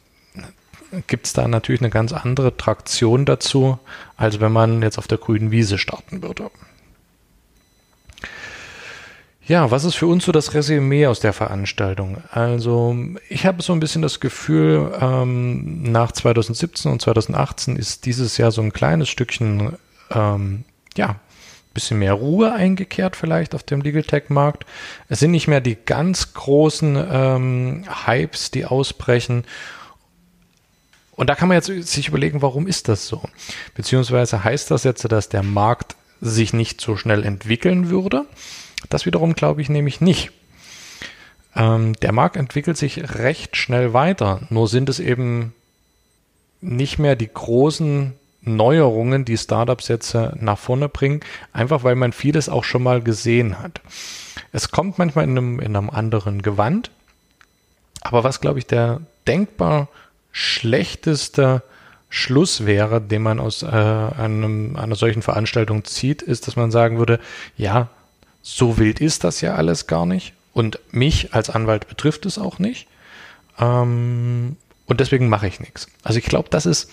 gibt 1.08 1.28
es 1.28 1.34
da 1.34 1.48
natürlich 1.48 1.82
eine 1.82 1.90
ganz 1.90 2.14
andere 2.14 2.56
Traktion 2.56 3.26
dazu, 3.26 3.80
als 4.16 4.40
wenn 4.40 4.52
man 4.52 4.82
jetzt 4.82 4.98
auf 4.98 5.08
der 5.08 5.18
grünen 5.18 5.52
Wiese 5.52 5.78
starten 5.78 6.24
würde. 6.24 6.50
Ja, 9.48 9.70
was 9.70 9.84
ist 9.84 9.96
für 9.96 10.08
uns 10.08 10.26
so 10.26 10.32
das 10.32 10.56
Resümee 10.56 11.06
aus 11.06 11.20
der 11.20 11.32
Veranstaltung? 11.32 12.18
Also 12.32 12.96
ich 13.30 13.46
habe 13.46 13.62
so 13.62 13.74
ein 13.74 13.80
bisschen 13.80 14.02
das 14.02 14.20
Gefühl, 14.20 14.92
ähm, 15.00 15.84
nach 15.92 16.12
2017 16.12 16.92
und 16.92 17.02
2018 17.02 17.76
ist 17.76 18.08
dieses 18.08 18.38
Jahr 18.38 18.52
so 18.52 18.62
ein 18.62 18.74
kleines 18.74 19.08
Stückchen, 19.08 19.74
ähm, 20.10 20.64
ja, 20.98 21.18
bisschen 21.76 22.00
mehr 22.00 22.14
Ruhe 22.14 22.52
eingekehrt 22.54 23.16
vielleicht 23.16 23.54
auf 23.54 23.62
dem 23.62 23.82
Legal 23.82 24.02
Tech 24.02 24.30
Markt. 24.30 24.66
Es 25.08 25.20
sind 25.20 25.30
nicht 25.30 25.48
mehr 25.48 25.62
die 25.62 25.76
ganz 25.76 26.34
großen 26.34 26.98
ähm, 27.12 27.84
Hypes, 28.06 28.50
die 28.50 28.66
ausbrechen. 28.66 29.44
Und 31.12 31.30
da 31.30 31.36
kann 31.36 31.48
man 31.48 31.56
jetzt 31.56 31.68
sich 31.68 32.08
überlegen, 32.08 32.42
warum 32.42 32.66
ist 32.66 32.88
das 32.88 33.08
so? 33.08 33.22
Beziehungsweise 33.76 34.44
heißt 34.44 34.72
das 34.72 34.84
jetzt, 34.84 35.10
dass 35.12 35.30
der 35.30 35.44
Markt 35.44 35.96
sich 36.20 36.54
nicht 36.54 36.82
so 36.82 36.98
schnell 36.98 37.24
entwickeln 37.24 37.90
würde? 37.90 38.26
Das 38.90 39.06
wiederum 39.06 39.34
glaube 39.36 39.62
ich 39.62 39.70
nämlich 39.70 40.02
nicht. 40.02 40.32
Ähm, 41.56 41.94
der 41.94 42.12
Markt 42.12 42.36
entwickelt 42.36 42.78
sich 42.78 43.16
recht 43.18 43.56
schnell 43.56 43.94
weiter, 43.94 44.42
nur 44.50 44.68
sind 44.68 44.90
es 44.90 45.00
eben 45.00 45.54
nicht 46.62 47.00
mehr 47.00 47.16
die 47.16 47.30
großen 47.32 48.14
Neuerungen, 48.46 49.26
die 49.26 49.38
Startups 49.38 49.88
jetzt 49.88 50.14
äh, 50.14 50.32
nach 50.40 50.58
vorne 50.58 50.90
bringen, 50.90 51.22
einfach 51.54 51.84
weil 51.84 51.96
man 51.96 52.14
vieles 52.14 52.50
auch 52.50 52.64
schon 52.64 52.84
mal 52.84 53.02
gesehen 53.02 53.60
hat. 53.60 53.82
Es 54.52 54.72
kommt 54.72 54.98
manchmal 54.98 55.26
in 55.26 55.32
einem, 55.32 55.60
in 55.60 55.76
einem 55.76 55.90
anderen 55.90 56.42
Gewand, 56.42 56.92
aber 58.02 58.24
was, 58.24 58.42
glaube 58.42 58.60
ich, 58.60 58.68
der 58.68 59.02
denkbar 59.28 59.88
schlechteste 60.32 61.64
Schluss 62.10 62.66
wäre, 62.66 63.02
den 63.02 63.24
man 63.24 63.40
aus 63.40 63.64
äh, 63.64 63.66
einem, 63.66 64.76
einer 64.76 64.96
solchen 64.96 65.22
Veranstaltung 65.22 65.84
zieht, 65.84 66.22
ist, 66.22 66.48
dass 66.48 66.56
man 66.56 66.72
sagen 66.72 66.98
würde, 66.98 67.20
ja, 67.58 67.90
so 68.42 68.78
wild 68.78 69.02
ist 69.02 69.24
das 69.24 69.42
ja 69.42 69.56
alles 69.56 69.88
gar 69.88 70.06
nicht. 70.06 70.34
Und 70.54 70.80
mich 70.92 71.34
als 71.34 71.50
Anwalt 71.50 71.88
betrifft 71.88 72.26
es 72.26 72.38
auch 72.38 72.60
nicht. 72.60 72.88
Ähm, 73.60 74.56
und 74.86 75.00
deswegen 75.00 75.28
mache 75.30 75.48
ich 75.48 75.60
nichts. 75.60 75.88
Also 76.04 76.20
ich 76.20 76.26
glaube, 76.26 76.50
das 76.50 76.66
ist, 76.66 76.90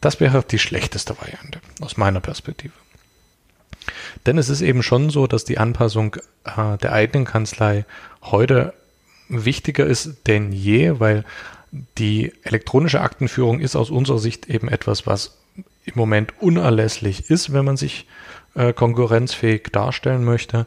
das 0.00 0.20
wäre 0.20 0.42
die 0.42 0.58
schlechteste 0.58 1.16
Variante 1.18 1.60
aus 1.80 1.96
meiner 1.96 2.20
Perspektive. 2.20 2.74
Denn 4.26 4.38
es 4.38 4.48
ist 4.48 4.60
eben 4.60 4.82
schon 4.82 5.10
so, 5.10 5.26
dass 5.26 5.44
die 5.44 5.58
Anpassung 5.58 6.16
äh, 6.44 6.76
der 6.78 6.92
eigenen 6.92 7.24
Kanzlei 7.24 7.84
heute 8.22 8.74
wichtiger 9.28 9.86
ist 9.86 10.26
denn 10.26 10.52
je, 10.52 11.00
weil 11.00 11.24
die 11.98 12.32
elektronische 12.42 13.00
Aktenführung 13.00 13.60
ist 13.60 13.76
aus 13.76 13.90
unserer 13.90 14.18
Sicht 14.18 14.46
eben 14.46 14.68
etwas, 14.68 15.06
was 15.06 15.36
im 15.84 15.94
Moment 15.96 16.34
unerlässlich 16.40 17.30
ist, 17.30 17.52
wenn 17.52 17.64
man 17.64 17.76
sich 17.76 18.06
äh, 18.54 18.72
konkurrenzfähig 18.72 19.68
darstellen 19.72 20.24
möchte. 20.24 20.66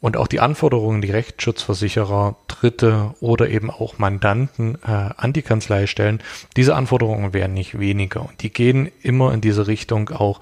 Und 0.00 0.16
auch 0.16 0.28
die 0.28 0.38
Anforderungen, 0.38 1.02
die 1.02 1.10
Rechtsschutzversicherer, 1.10 2.36
Dritte 2.46 3.14
oder 3.20 3.48
eben 3.48 3.70
auch 3.70 3.98
Mandanten 3.98 4.76
äh, 4.86 5.10
an 5.16 5.32
die 5.32 5.42
Kanzlei 5.42 5.86
stellen, 5.86 6.22
diese 6.56 6.76
Anforderungen 6.76 7.32
werden 7.32 7.54
nicht 7.54 7.80
weniger. 7.80 8.22
Und 8.22 8.42
die 8.42 8.52
gehen 8.52 8.90
immer 9.02 9.34
in 9.34 9.40
diese 9.40 9.66
Richtung 9.66 10.10
auch, 10.10 10.40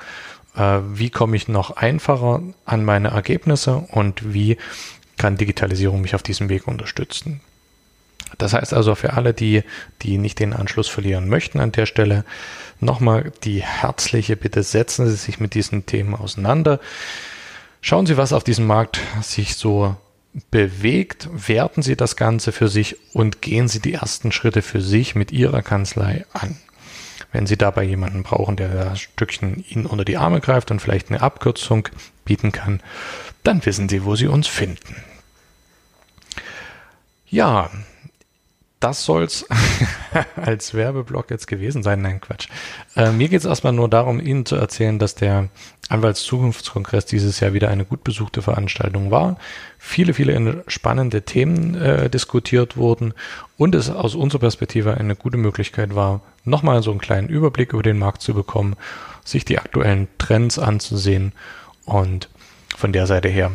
äh, 0.56 0.80
wie 0.92 1.08
komme 1.08 1.36
ich 1.36 1.48
noch 1.48 1.70
einfacher 1.70 2.42
an 2.66 2.84
meine 2.84 3.08
Ergebnisse 3.08 3.76
und 3.76 4.34
wie 4.34 4.58
kann 5.16 5.38
Digitalisierung 5.38 6.02
mich 6.02 6.14
auf 6.14 6.22
diesem 6.22 6.50
Weg 6.50 6.68
unterstützen. 6.68 7.40
Das 8.38 8.52
heißt 8.52 8.74
also 8.74 8.94
für 8.94 9.14
alle, 9.14 9.32
die, 9.32 9.62
die 10.02 10.18
nicht 10.18 10.40
den 10.40 10.52
Anschluss 10.52 10.88
verlieren 10.88 11.28
möchten 11.28 11.60
an 11.60 11.72
der 11.72 11.86
Stelle, 11.86 12.24
nochmal 12.80 13.32
die 13.44 13.62
herzliche 13.62 14.36
Bitte, 14.36 14.62
setzen 14.62 15.06
Sie 15.08 15.16
sich 15.16 15.40
mit 15.40 15.54
diesen 15.54 15.86
Themen 15.86 16.14
auseinander. 16.14 16.80
Schauen 17.88 18.04
Sie, 18.04 18.16
was 18.16 18.32
auf 18.32 18.42
diesem 18.42 18.66
Markt 18.66 18.98
sich 19.22 19.54
so 19.54 19.94
bewegt, 20.50 21.28
werten 21.32 21.82
Sie 21.82 21.94
das 21.94 22.16
Ganze 22.16 22.50
für 22.50 22.66
sich 22.66 22.96
und 23.14 23.42
gehen 23.42 23.68
Sie 23.68 23.78
die 23.78 23.92
ersten 23.92 24.32
Schritte 24.32 24.60
für 24.62 24.80
sich 24.80 25.14
mit 25.14 25.30
Ihrer 25.30 25.62
Kanzlei 25.62 26.26
an. 26.32 26.56
Wenn 27.30 27.46
Sie 27.46 27.56
dabei 27.56 27.84
jemanden 27.84 28.24
brauchen, 28.24 28.56
der 28.56 28.70
das 28.70 28.98
Stückchen 28.98 29.64
Ihnen 29.68 29.86
unter 29.86 30.04
die 30.04 30.16
Arme 30.16 30.40
greift 30.40 30.72
und 30.72 30.80
vielleicht 30.80 31.10
eine 31.10 31.20
Abkürzung 31.20 31.88
bieten 32.24 32.50
kann, 32.50 32.82
dann 33.44 33.64
wissen 33.64 33.88
Sie, 33.88 34.04
wo 34.04 34.16
Sie 34.16 34.26
uns 34.26 34.48
finden. 34.48 34.96
Ja, 37.28 37.70
das 38.80 39.04
soll's 39.04 39.46
als 40.36 40.74
Werbeblock 40.74 41.30
jetzt 41.30 41.46
gewesen 41.46 41.82
sein. 41.82 42.02
Nein, 42.02 42.20
Quatsch. 42.20 42.48
Äh, 42.94 43.10
mir 43.10 43.28
geht 43.28 43.40
es 43.40 43.46
erstmal 43.46 43.72
nur 43.72 43.88
darum, 43.88 44.20
Ihnen 44.20 44.44
zu 44.44 44.56
erzählen, 44.56 44.98
dass 44.98 45.14
der 45.14 45.48
Anwaltszukunftskongress 45.88 47.06
dieses 47.06 47.40
Jahr 47.40 47.52
wieder 47.52 47.68
eine 47.68 47.84
gut 47.84 48.04
besuchte 48.04 48.42
Veranstaltung 48.42 49.10
war. 49.10 49.38
Viele, 49.78 50.14
viele 50.14 50.64
spannende 50.66 51.22
Themen 51.22 51.74
äh, 51.74 52.10
diskutiert 52.10 52.76
wurden 52.76 53.14
und 53.56 53.74
es 53.74 53.88
aus 53.88 54.14
unserer 54.14 54.40
Perspektive 54.40 54.94
eine 54.94 55.16
gute 55.16 55.38
Möglichkeit 55.38 55.94
war, 55.94 56.20
nochmal 56.44 56.82
so 56.82 56.90
einen 56.90 57.00
kleinen 57.00 57.28
Überblick 57.28 57.72
über 57.72 57.82
den 57.82 57.98
Markt 57.98 58.20
zu 58.20 58.34
bekommen, 58.34 58.76
sich 59.24 59.44
die 59.44 59.58
aktuellen 59.58 60.08
Trends 60.18 60.58
anzusehen 60.58 61.32
und 61.84 62.28
von 62.76 62.92
der 62.92 63.06
Seite 63.06 63.28
her, 63.28 63.52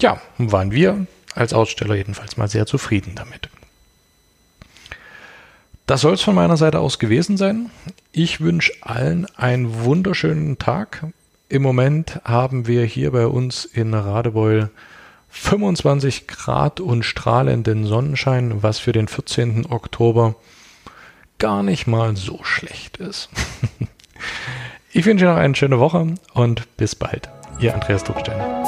ja, 0.00 0.20
waren 0.38 0.72
wir 0.72 1.06
als 1.34 1.52
Aussteller 1.52 1.94
jedenfalls 1.94 2.36
mal 2.36 2.48
sehr 2.48 2.66
zufrieden 2.66 3.12
damit. 3.14 3.50
Das 5.86 6.00
soll 6.00 6.14
es 6.14 6.22
von 6.22 6.34
meiner 6.34 6.56
Seite 6.56 6.80
aus 6.80 6.98
gewesen 6.98 7.36
sein. 7.36 7.70
Ich 8.10 8.40
wünsche 8.40 8.72
allen 8.80 9.26
einen 9.36 9.84
wunderschönen 9.84 10.58
Tag. 10.58 11.06
Im 11.50 11.62
Moment 11.62 12.20
haben 12.24 12.66
wir 12.66 12.84
hier 12.84 13.12
bei 13.12 13.26
uns 13.26 13.66
in 13.66 13.92
Radebeul 13.92 14.70
25 15.28 16.26
Grad 16.26 16.80
und 16.80 17.04
strahlenden 17.04 17.84
Sonnenschein, 17.84 18.62
was 18.62 18.78
für 18.78 18.92
den 18.92 19.08
14. 19.08 19.66
Oktober 19.70 20.36
gar 21.38 21.62
nicht 21.62 21.86
mal 21.86 22.16
so 22.16 22.42
schlecht 22.44 22.96
ist. 22.96 23.28
ich 24.92 25.04
wünsche 25.04 25.26
noch 25.26 25.36
eine 25.36 25.54
schöne 25.54 25.80
Woche 25.80 26.14
und 26.32 26.76
bis 26.78 26.94
bald. 26.94 27.28
Ihr 27.58 27.74
Andreas 27.74 28.04
Druckstein. 28.04 28.63